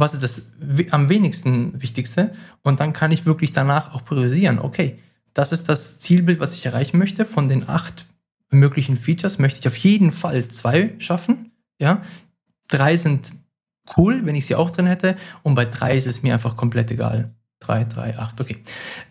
Was 0.02 0.14
ist 0.14 0.24
das 0.24 0.46
am 0.90 1.08
wenigsten 1.08 1.80
Wichtigste? 1.80 2.34
Und 2.62 2.80
dann 2.80 2.92
kann 2.92 3.12
ich 3.12 3.24
wirklich 3.24 3.52
danach 3.52 3.94
auch 3.94 4.04
priorisieren. 4.04 4.58
Okay, 4.58 4.98
das 5.32 5.52
ist 5.52 5.68
das 5.68 6.00
Zielbild, 6.00 6.40
was 6.40 6.54
ich 6.54 6.66
erreichen 6.66 6.98
möchte. 6.98 7.24
Von 7.24 7.48
den 7.48 7.68
acht 7.68 8.04
möglichen 8.50 8.96
Features 8.96 9.38
möchte 9.38 9.60
ich 9.60 9.68
auf 9.68 9.76
jeden 9.76 10.10
Fall 10.10 10.48
zwei 10.48 10.96
schaffen. 10.98 11.52
Ja, 11.78 12.02
drei 12.66 12.96
sind 12.96 13.32
cool, 13.96 14.26
wenn 14.26 14.34
ich 14.34 14.46
sie 14.46 14.56
auch 14.56 14.70
drin 14.70 14.86
hätte. 14.86 15.14
Und 15.44 15.54
bei 15.54 15.66
drei 15.66 15.96
ist 15.96 16.08
es 16.08 16.24
mir 16.24 16.34
einfach 16.34 16.56
komplett 16.56 16.90
egal. 16.90 17.32
3, 17.60 17.84
3, 17.84 18.18
8, 18.18 18.40
okay. 18.40 18.56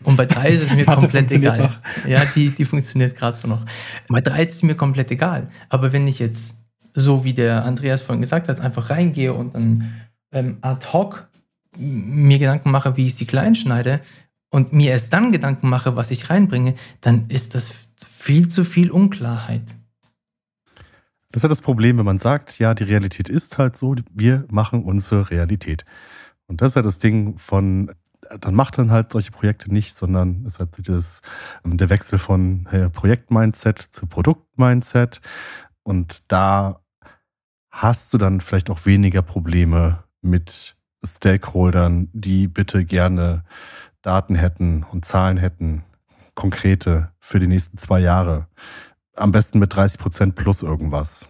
Und 0.03 0.17
bei 0.17 0.25
3 0.25 0.49
ist 0.49 0.63
es 0.63 0.73
mir 0.73 0.83
komplett 0.99 1.31
egal. 1.31 1.57
Noch. 1.57 1.77
Ja, 2.05 2.21
die, 2.35 2.49
die 2.49 2.65
funktioniert 2.65 3.15
gerade 3.15 3.37
so 3.37 3.47
noch. 3.47 3.65
Bei 4.09 4.19
3 4.19 4.43
ist 4.43 4.55
es 4.55 4.63
mir 4.63 4.75
komplett 4.75 5.09
egal. 5.09 5.49
Aber 5.69 5.93
wenn 5.93 6.05
ich 6.05 6.19
jetzt, 6.19 6.57
so 6.93 7.23
wie 7.23 7.33
der 7.33 7.63
Andreas 7.63 8.01
vorhin 8.01 8.19
gesagt 8.19 8.49
hat, 8.49 8.59
einfach 8.59 8.89
reingehe 8.89 9.33
und 9.33 9.55
dann 9.55 9.93
ähm, 10.31 10.57
ad 10.61 10.87
hoc 10.93 11.27
mir 11.77 12.39
Gedanken 12.39 12.71
mache, 12.71 12.97
wie 12.97 13.07
ich 13.07 13.15
sie 13.15 13.25
klein 13.25 13.55
schneide 13.55 14.01
und 14.49 14.73
mir 14.73 14.91
erst 14.91 15.13
dann 15.13 15.31
Gedanken 15.31 15.69
mache, 15.69 15.95
was 15.95 16.11
ich 16.11 16.29
reinbringe, 16.29 16.75
dann 16.99 17.27
ist 17.29 17.55
das 17.55 17.73
viel 18.05 18.47
zu 18.47 18.63
viel 18.63 18.91
Unklarheit. 18.91 19.63
Das 21.31 21.39
ist 21.39 21.43
ja 21.43 21.49
das 21.49 21.61
Problem, 21.61 21.97
wenn 21.97 22.05
man 22.05 22.17
sagt, 22.17 22.59
ja, 22.59 22.73
die 22.73 22.83
Realität 22.83 23.29
ist 23.29 23.57
halt 23.57 23.77
so, 23.77 23.95
wir 24.11 24.45
machen 24.51 24.83
unsere 24.83 25.29
Realität. 25.29 25.85
Und 26.47 26.59
das 26.59 26.71
ist 26.71 26.75
ja 26.75 26.81
das 26.81 26.99
Ding 26.99 27.37
von 27.37 27.89
dann 28.39 28.55
macht 28.55 28.77
dann 28.77 28.91
halt 28.91 29.11
solche 29.11 29.31
Projekte 29.31 29.73
nicht, 29.73 29.95
sondern 29.95 30.45
es 30.45 30.59
hat 30.59 30.69
das, 30.87 31.21
ähm, 31.65 31.77
der 31.77 31.89
Wechsel 31.89 32.19
von 32.19 32.65
äh, 32.71 32.89
Projektmindset 32.89 33.79
zu 33.79 34.05
Produktmindset. 34.07 35.21
Und 35.83 36.23
da 36.27 36.81
hast 37.69 38.13
du 38.13 38.17
dann 38.17 38.41
vielleicht 38.41 38.69
auch 38.69 38.85
weniger 38.85 39.21
Probleme 39.21 40.03
mit 40.21 40.75
Stakeholdern, 41.03 42.09
die 42.13 42.47
bitte 42.47 42.85
gerne 42.85 43.43
Daten 44.01 44.35
hätten 44.35 44.83
und 44.83 45.05
Zahlen 45.05 45.37
hätten, 45.37 45.83
konkrete 46.35 47.11
für 47.19 47.39
die 47.39 47.47
nächsten 47.47 47.77
zwei 47.77 47.99
Jahre. 47.99 48.47
Am 49.15 49.31
besten 49.31 49.59
mit 49.59 49.75
30 49.75 49.99
Prozent 49.99 50.35
plus 50.35 50.63
irgendwas. 50.63 51.29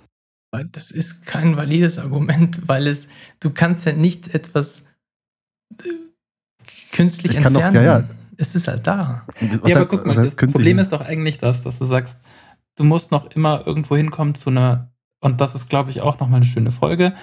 Das 0.71 0.91
ist 0.91 1.25
kein 1.25 1.55
valides 1.55 1.97
Argument, 1.97 2.67
weil 2.67 2.87
es, 2.87 3.07
du 3.39 3.51
kannst 3.51 3.85
ja 3.85 3.93
nicht 3.93 4.33
etwas 4.33 4.85
künstlich 6.91 7.31
ich 7.31 7.37
entfernen. 7.37 7.73
Doch, 7.73 7.81
ja, 7.81 7.99
ja. 7.99 8.03
Es 8.37 8.55
ist 8.55 8.67
halt 8.67 8.85
da. 8.85 9.25
Was 9.39 9.69
ja, 9.69 9.77
aber 9.77 9.85
guck 9.85 10.05
mal, 10.05 10.15
das 10.15 10.35
Problem 10.35 10.79
ist 10.79 10.91
doch 10.91 11.01
eigentlich 11.01 11.37
das, 11.37 11.61
dass 11.61 11.79
du 11.79 11.85
sagst, 11.85 12.19
du 12.75 12.83
musst 12.83 13.11
noch 13.11 13.31
immer 13.31 13.65
irgendwo 13.65 13.95
hinkommen 13.95 14.35
zu 14.35 14.49
einer, 14.49 14.91
und 15.19 15.39
das 15.39 15.55
ist, 15.55 15.69
glaube 15.69 15.91
ich, 15.91 16.01
auch 16.01 16.19
nochmal 16.19 16.37
eine 16.37 16.45
schöne 16.45 16.71
Folge, 16.71 17.13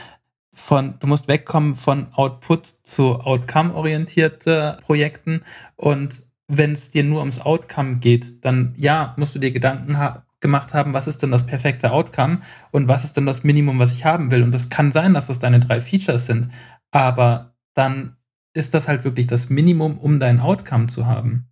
von, 0.52 0.98
du 0.98 1.06
musst 1.06 1.28
wegkommen 1.28 1.76
von 1.76 2.12
Output 2.12 2.74
zu 2.82 3.20
Outcome-orientierte 3.20 4.78
Projekten. 4.82 5.42
Und 5.76 6.24
wenn 6.48 6.72
es 6.72 6.90
dir 6.90 7.04
nur 7.04 7.20
ums 7.20 7.40
Outcome 7.40 7.96
geht, 7.96 8.44
dann 8.44 8.74
ja, 8.76 9.14
musst 9.16 9.34
du 9.34 9.38
dir 9.38 9.50
Gedanken 9.50 9.98
ha 9.98 10.24
gemacht 10.40 10.72
haben, 10.72 10.94
was 10.94 11.08
ist 11.08 11.20
denn 11.22 11.32
das 11.32 11.46
perfekte 11.46 11.90
Outcome 11.90 12.42
und 12.70 12.86
was 12.86 13.02
ist 13.02 13.16
denn 13.16 13.26
das 13.26 13.42
Minimum, 13.42 13.80
was 13.80 13.90
ich 13.90 14.04
haben 14.04 14.30
will. 14.30 14.44
Und 14.44 14.52
das 14.52 14.68
kann 14.68 14.92
sein, 14.92 15.14
dass 15.14 15.26
das 15.26 15.40
deine 15.40 15.58
drei 15.58 15.80
Features 15.80 16.26
sind, 16.26 16.52
aber 16.92 17.56
dann 17.74 18.16
ist 18.54 18.72
das 18.72 18.86
halt 18.86 19.04
wirklich 19.04 19.26
das 19.26 19.50
Minimum, 19.50 19.98
um 19.98 20.20
dein 20.20 20.38
Outcome 20.38 20.86
zu 20.86 21.06
haben. 21.06 21.48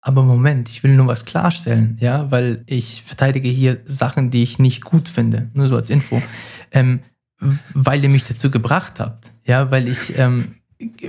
Aber 0.00 0.22
Moment, 0.22 0.68
ich 0.68 0.82
will 0.82 0.94
nur 0.94 1.06
was 1.06 1.24
klarstellen, 1.24 1.96
ja, 2.00 2.30
weil 2.30 2.62
ich 2.66 3.02
verteidige 3.02 3.48
hier 3.48 3.80
Sachen, 3.84 4.30
die 4.30 4.42
ich 4.42 4.58
nicht 4.58 4.84
gut 4.84 5.08
finde, 5.08 5.50
nur 5.54 5.68
so 5.68 5.76
als 5.76 5.90
Info, 5.90 6.22
ähm, 6.70 7.00
weil 7.40 8.02
ihr 8.02 8.08
mich 8.08 8.24
dazu 8.24 8.50
gebracht 8.50 9.00
habt, 9.00 9.32
ja, 9.44 9.70
weil 9.70 9.88
ich, 9.88 10.18
ähm, 10.18 10.56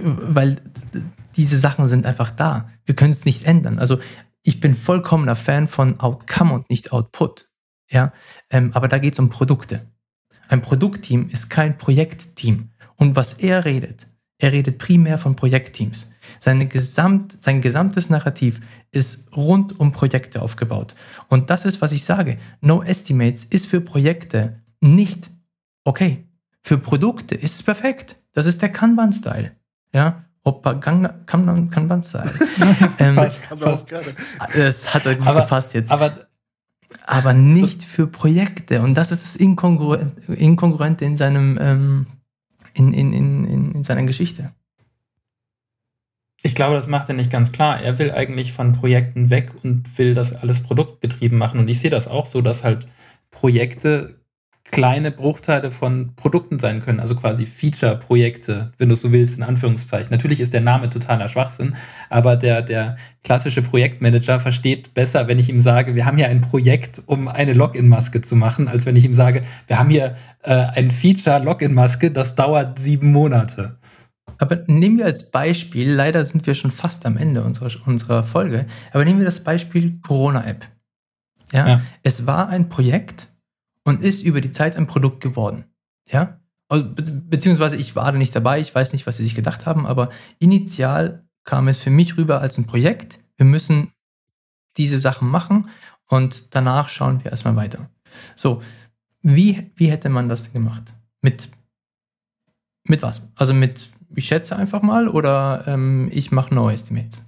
weil 0.02 0.62
diese 1.36 1.58
Sachen 1.58 1.88
sind 1.88 2.06
einfach 2.06 2.32
da. 2.32 2.70
Wir 2.86 2.96
können 2.96 3.12
es 3.12 3.26
nicht 3.26 3.46
ändern. 3.46 3.80
Also 3.80 4.00
ich 4.44 4.60
bin 4.60 4.76
vollkommener 4.76 5.36
Fan 5.36 5.68
von 5.68 6.00
Outcome 6.00 6.54
und 6.54 6.70
nicht 6.70 6.92
Output, 6.92 7.50
ja, 7.89 8.13
ähm, 8.50 8.72
aber 8.74 8.88
da 8.88 8.98
geht 8.98 9.13
es 9.13 9.20
um 9.20 9.30
Produkte. 9.30 9.88
Ein 10.48 10.62
Produktteam 10.62 11.30
ist 11.30 11.50
kein 11.50 11.78
Projektteam. 11.78 12.70
Und 12.96 13.15
was 13.15 13.34
er 13.34 13.65
redet, 13.65 14.08
er 14.39 14.52
redet 14.52 14.78
primär 14.78 15.18
von 15.18 15.36
Projektteams. 15.36 16.10
Seine 16.39 16.68
Gesamt, 16.68 17.38
sein 17.42 17.62
gesamtes 17.62 18.10
Narrativ 18.10 18.62
ist 18.92 19.36
rund 19.36 19.80
um 19.80 19.92
Projekte 19.92 20.42
aufgebaut. 20.42 20.96
Und 21.28 21.50
das 21.50 21.65
ist, 21.65 21.82
was 21.82 21.92
ich 21.92 22.06
sage. 22.06 22.38
No 22.62 22.82
Estimates 22.82 23.46
ist 23.46 23.68
für 23.68 23.82
Projekte 23.82 24.62
nicht 24.82 25.30
okay. 25.89 26.25
Für 26.62 26.78
Produkte 26.78 27.36
ist 27.36 27.56
es 27.56 27.63
perfekt. 27.63 28.17
Das 28.34 28.45
ist 28.45 28.62
der 28.62 28.69
Kanban-Style. 28.69 29.52
Ja, 29.93 30.25
Hoppa, 30.45 30.75
Kanban-Style. 30.75 32.32
ähm, 32.99 33.15
fast. 33.15 33.43
Es 34.54 34.93
hat 34.93 35.04
gut 35.04 35.28
aber, 35.28 35.41
gepasst 35.41 35.73
jetzt. 35.73 35.91
Aber, 35.91 36.28
aber 37.06 37.34
nicht 37.34 37.84
für 37.84 38.08
Projekte. 38.08 38.82
Und 38.82 38.95
das 38.95 39.12
ist 39.12 39.23
das 39.23 39.36
Inkongruente 39.36 41.06
in 41.06 41.17
seinem 41.17 41.58
ähm, 41.60 42.08
in, 42.73 42.93
in, 42.93 43.13
in, 43.13 43.71
in 43.73 43.84
seiner 43.84 44.04
Geschichte. 44.04 44.54
Ich 46.41 46.56
glaube, 46.56 46.75
das 46.75 46.88
macht 46.88 47.10
er 47.10 47.15
nicht 47.15 47.32
ganz 47.32 47.52
klar. 47.52 47.82
Er 47.82 47.99
will 47.99 48.12
eigentlich 48.12 48.54
von 48.54 48.73
Projekten 48.73 49.30
weg 49.30 49.52
und 49.63 49.97
will 49.97 50.13
das 50.13 50.34
alles 50.34 50.62
produktgetrieben 50.62 51.38
machen. 51.38 51.60
Und 51.60 51.67
ich 51.67 51.80
sehe 51.80 51.91
das 51.91 52.08
auch 52.08 52.25
so, 52.25 52.41
dass 52.41 52.63
halt 52.63 52.88
Projekte 53.32 54.18
kleine 54.71 55.12
Bruchteile 55.12 55.71
von 55.71 56.15
Produkten 56.15 56.60
sein 56.60 56.79
können, 56.79 56.99
also 56.99 57.15
quasi 57.15 57.45
Feature-Projekte, 57.45 58.71
wenn 58.77 58.89
du 58.89 58.95
so 58.95 59.12
willst, 59.12 59.38
in 59.38 59.43
Anführungszeichen. 59.43 60.12
Natürlich 60.12 60.39
ist 60.39 60.53
der 60.53 60.62
Name 60.62 60.89
totaler 60.89 61.27
Schwachsinn, 61.27 61.75
aber 62.10 62.36
der, 62.36 62.62
der 62.62 62.97
klassische 63.23 63.62
Projektmanager 63.62 64.39
versteht 64.39 64.93
besser, 64.93 65.27
wenn 65.27 65.39
ich 65.39 65.49
ihm 65.49 65.60
sage, 65.60 65.95
wir 65.95 66.05
haben 66.05 66.17
hier 66.17 66.27
ein 66.27 66.41
Projekt, 66.41 67.01
um 67.08 67.27
eine 67.27 67.53
Login-Maske 67.53 68.21
zu 68.21 68.36
machen, 68.36 68.67
als 68.67 68.86
wenn 68.86 68.95
ich 68.95 69.05
ihm 69.05 69.13
sage, 69.13 69.43
wir 69.67 69.79
haben 69.79 69.89
hier 69.89 70.15
äh, 70.43 70.53
ein 70.53 70.91
Feature-Login-Maske, 70.91 72.12
das 72.12 72.36
dauert 72.36 72.79
sieben 72.79 73.12
Monate. 73.12 73.79
Aber 74.38 74.63
nehmen 74.67 74.99
wir 74.99 75.05
als 75.05 75.32
Beispiel, 75.32 75.91
leider 75.91 76.23
sind 76.25 76.45
wir 76.45 76.53
schon 76.53 76.71
fast 76.71 77.05
am 77.05 77.17
Ende 77.17 77.43
unserer, 77.43 77.71
unserer 77.88 78.23
Folge, 78.23 78.67
aber 78.93 79.03
nehmen 79.03 79.19
wir 79.19 79.25
das 79.25 79.43
Beispiel 79.43 79.99
Corona-App. 80.01 80.65
Ja? 81.51 81.67
ja? 81.67 81.82
Es 82.03 82.27
war 82.27 82.49
ein 82.49 82.69
Projekt, 82.69 83.29
und 83.84 84.02
ist 84.02 84.24
über 84.24 84.42
die 84.42 84.52
Zeit 84.52 84.76
ein 84.76 84.88
Produkt 84.88 85.22
geworden. 85.22 85.65
Ja? 86.08 86.39
Also, 86.68 86.94
be 86.94 87.02
beziehungsweise 87.02 87.76
ich 87.76 87.96
war 87.96 88.12
da 88.12 88.18
nicht 88.18 88.36
dabei, 88.36 88.60
ich 88.60 88.74
weiß 88.74 88.94
nicht, 88.94 89.08
was 89.08 89.18
sie 89.18 89.24
sich 89.24 89.36
gedacht 89.36 89.65
haben, 89.65 89.86
aber 89.86 90.10
initial 90.39 91.26
kam 91.44 91.68
es 91.68 91.78
für 91.78 91.89
mich 91.89 92.18
rüber 92.18 92.42
als 92.42 92.58
ein 92.58 92.68
Projekt. 92.68 93.20
Wir 93.38 93.46
müssen 93.46 93.92
diese 94.78 95.00
Sachen 95.00 95.30
machen 95.30 95.70
und 96.08 96.56
danach 96.56 96.89
schauen 96.89 97.24
wir 97.24 97.32
erstmal 97.32 97.56
weiter. 97.56 97.89
So, 98.36 98.62
wie, 99.22 99.72
wie 99.76 99.89
hätte 99.89 100.10
man 100.10 100.30
das 100.30 100.52
gemacht? 100.54 100.94
Mit, 101.22 101.50
mit 102.88 103.02
was? 103.02 103.28
Also 103.36 103.54
mit, 103.54 103.89
ich 104.15 104.28
schätze 104.28 104.56
einfach 104.56 104.82
mal 104.82 105.08
oder 105.08 105.63
ähm, 105.68 106.10
ich 106.12 106.32
mache 106.32 106.54
No 106.54 106.70
Estimates? 106.70 107.26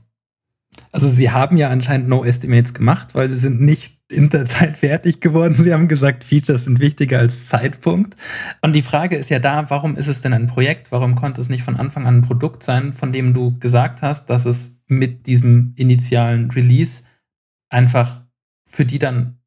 Also 0.92 1.10
sie 1.10 1.32
haben 1.32 1.58
ja 1.58 1.70
anscheinend 1.70 2.08
No 2.08 2.24
Estimates 2.24 2.74
gemacht, 2.74 3.16
weil 3.16 3.30
sie 3.30 3.38
sind 3.38 3.62
nicht 3.62 4.01
in 4.12 4.30
der 4.30 4.45
Zeit 4.45 4.78
fertig 4.78 5.19
geworden. 5.21 5.56
Sie 5.56 5.74
haben 5.74 5.88
gesagt, 5.88 6.24
Features 6.24 6.65
sind 6.65 6.80
wichtiger 6.80 7.19
als 7.19 7.47
Zeitpunkt. 7.47 8.15
Und 8.62 8.74
die 8.74 8.82
Frage 8.82 9.17
ist 9.17 9.30
ja 9.30 9.39
da, 9.39 9.69
warum 9.69 9.95
ist 9.95 10.08
es 10.08 10.21
denn 10.21 10.34
ein 10.34 10.47
Projekt? 10.47 10.91
Warum 10.91 11.15
konnte 11.15 11.41
es 11.41 11.50
nicht 11.50 11.63
von 11.63 11.78
Anfang 11.78 12.06
an 12.06 12.17
ein 12.17 12.21
Produkt 12.21 12.63
sein, 12.63 12.93
von 12.93 13.12
dem 13.12 13.34
du 13.34 13.58
gesagt 13.60 14.02
hast, 14.02 14.30
dass 14.30 14.45
es 14.45 14.76
mit 14.88 15.28
diesem 15.28 15.74
initialen 15.76 16.52
Release 16.52 17.04
einfach 17.69 18.21
für 18.65 18.86
die 18.86 19.00
dann 19.00 19.40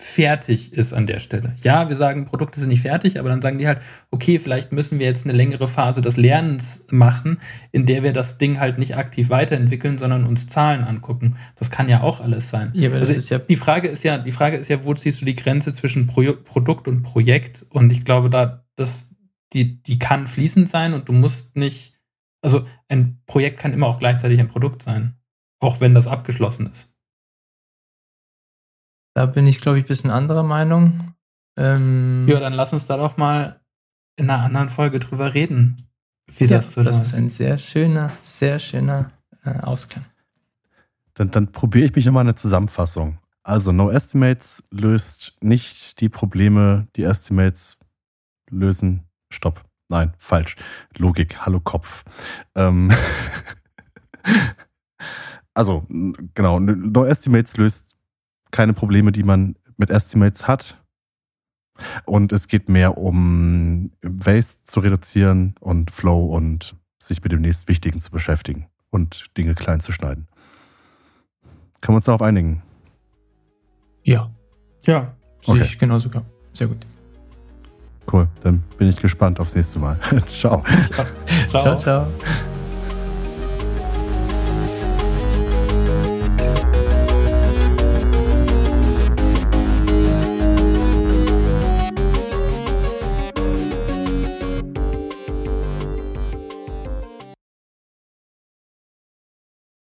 fertig 0.00 0.72
ist 0.72 0.94
an 0.94 1.06
der 1.06 1.18
Stelle. 1.18 1.54
Ja, 1.62 1.90
wir 1.90 1.94
sagen, 1.94 2.24
Produkte 2.24 2.58
sind 2.58 2.70
nicht 2.70 2.80
fertig, 2.80 3.18
aber 3.18 3.28
dann 3.28 3.42
sagen 3.42 3.58
die 3.58 3.66
halt, 3.66 3.80
okay, 4.10 4.38
vielleicht 4.38 4.72
müssen 4.72 4.98
wir 4.98 5.04
jetzt 5.04 5.26
eine 5.26 5.36
längere 5.36 5.68
Phase 5.68 6.00
des 6.00 6.16
Lernens 6.16 6.86
machen, 6.90 7.38
in 7.70 7.84
der 7.84 8.02
wir 8.02 8.14
das 8.14 8.38
Ding 8.38 8.58
halt 8.58 8.78
nicht 8.78 8.96
aktiv 8.96 9.28
weiterentwickeln, 9.28 9.98
sondern 9.98 10.24
uns 10.24 10.48
Zahlen 10.48 10.84
angucken. 10.84 11.36
Das 11.56 11.70
kann 11.70 11.90
ja 11.90 12.00
auch 12.00 12.20
alles 12.20 12.48
sein. 12.48 12.70
Ja, 12.72 12.90
also 12.90 13.12
ja 13.12 13.38
die 13.40 13.56
Frage 13.56 13.88
ist 13.88 14.02
ja, 14.02 14.16
die 14.16 14.32
Frage 14.32 14.56
ist 14.56 14.68
ja, 14.68 14.84
wo 14.86 14.94
ziehst 14.94 15.20
du 15.20 15.26
die 15.26 15.34
Grenze 15.34 15.72
zwischen 15.74 16.06
Pro 16.06 16.32
Produkt 16.32 16.88
und 16.88 17.02
Projekt? 17.02 17.66
Und 17.68 17.90
ich 17.90 18.04
glaube, 18.04 18.30
da 18.30 18.64
das 18.76 19.06
die 19.52 19.82
die 19.82 19.98
kann 19.98 20.26
fließend 20.26 20.68
sein 20.70 20.94
und 20.94 21.10
du 21.10 21.12
musst 21.12 21.56
nicht, 21.56 21.94
also 22.40 22.64
ein 22.88 23.20
Projekt 23.26 23.60
kann 23.60 23.74
immer 23.74 23.86
auch 23.86 23.98
gleichzeitig 23.98 24.40
ein 24.40 24.48
Produkt 24.48 24.82
sein, 24.82 25.18
auch 25.60 25.82
wenn 25.82 25.94
das 25.94 26.06
abgeschlossen 26.06 26.70
ist. 26.70 26.89
Da 29.20 29.26
bin 29.26 29.46
ich, 29.46 29.60
glaube 29.60 29.76
ich, 29.76 29.84
ein 29.84 29.88
bisschen 29.88 30.10
anderer 30.10 30.42
Meinung. 30.42 31.12
Ähm, 31.58 32.26
ja, 32.26 32.40
dann 32.40 32.54
lass 32.54 32.72
uns 32.72 32.86
da 32.86 32.96
doch 32.96 33.18
mal 33.18 33.60
in 34.16 34.30
einer 34.30 34.42
anderen 34.42 34.70
Folge 34.70 34.98
drüber 34.98 35.34
reden. 35.34 35.90
Wie 36.26 36.44
ja, 36.44 36.56
das, 36.56 36.72
so 36.72 36.82
das 36.82 36.98
ist 36.98 37.14
ein 37.14 37.28
sehr 37.28 37.58
schöner, 37.58 38.10
sehr 38.22 38.58
schöner 38.58 39.10
äh, 39.44 39.60
Ausklang. 39.60 40.06
Dann, 41.12 41.30
dann 41.30 41.52
probiere 41.52 41.84
ich 41.84 41.94
mich 41.94 42.06
nochmal 42.06 42.22
eine 42.22 42.34
Zusammenfassung. 42.34 43.18
Also, 43.42 43.72
No 43.72 43.90
Estimates 43.90 44.64
löst 44.70 45.34
nicht 45.42 46.00
die 46.00 46.08
Probleme, 46.08 46.88
die 46.96 47.02
Estimates 47.02 47.76
lösen. 48.48 49.04
Stopp. 49.28 49.62
Nein, 49.90 50.14
falsch. 50.16 50.56
Logik, 50.96 51.42
hallo 51.44 51.60
Kopf. 51.60 52.04
Ähm 52.54 52.90
also, 55.52 55.86
genau, 56.32 56.58
No 56.58 57.04
Estimates 57.04 57.58
löst 57.58 57.99
keine 58.50 58.72
Probleme, 58.72 59.12
die 59.12 59.22
man 59.22 59.56
mit 59.76 59.90
Estimates 59.90 60.46
hat. 60.46 60.76
Und 62.04 62.32
es 62.32 62.46
geht 62.46 62.68
mehr 62.68 62.98
um 62.98 63.90
Waste 64.02 64.62
zu 64.64 64.80
reduzieren 64.80 65.54
und 65.60 65.90
Flow 65.90 66.26
und 66.26 66.76
sich 66.98 67.22
mit 67.22 67.32
dem 67.32 67.40
nächst 67.40 67.68
Wichtigen 67.68 67.98
zu 67.98 68.10
beschäftigen 68.10 68.66
und 68.90 69.26
Dinge 69.36 69.54
klein 69.54 69.80
zu 69.80 69.92
schneiden. 69.92 70.28
Können 71.80 71.94
wir 71.94 71.96
uns 71.96 72.04
darauf 72.04 72.22
einigen? 72.22 72.62
Ja. 74.04 74.30
Ja, 74.84 75.14
sehe 75.44 75.54
okay. 75.54 75.64
ich 75.64 75.78
genauso. 75.78 76.10
Sehr 76.52 76.66
gut. 76.66 76.86
Cool, 78.10 78.28
dann 78.42 78.62
bin 78.76 78.88
ich 78.88 78.96
gespannt 78.96 79.38
aufs 79.40 79.54
nächste 79.54 79.78
Mal. 79.78 79.98
ciao. 80.28 80.64
ciao. 81.48 81.62
ciao. 81.62 81.78
ciao. 81.78 82.06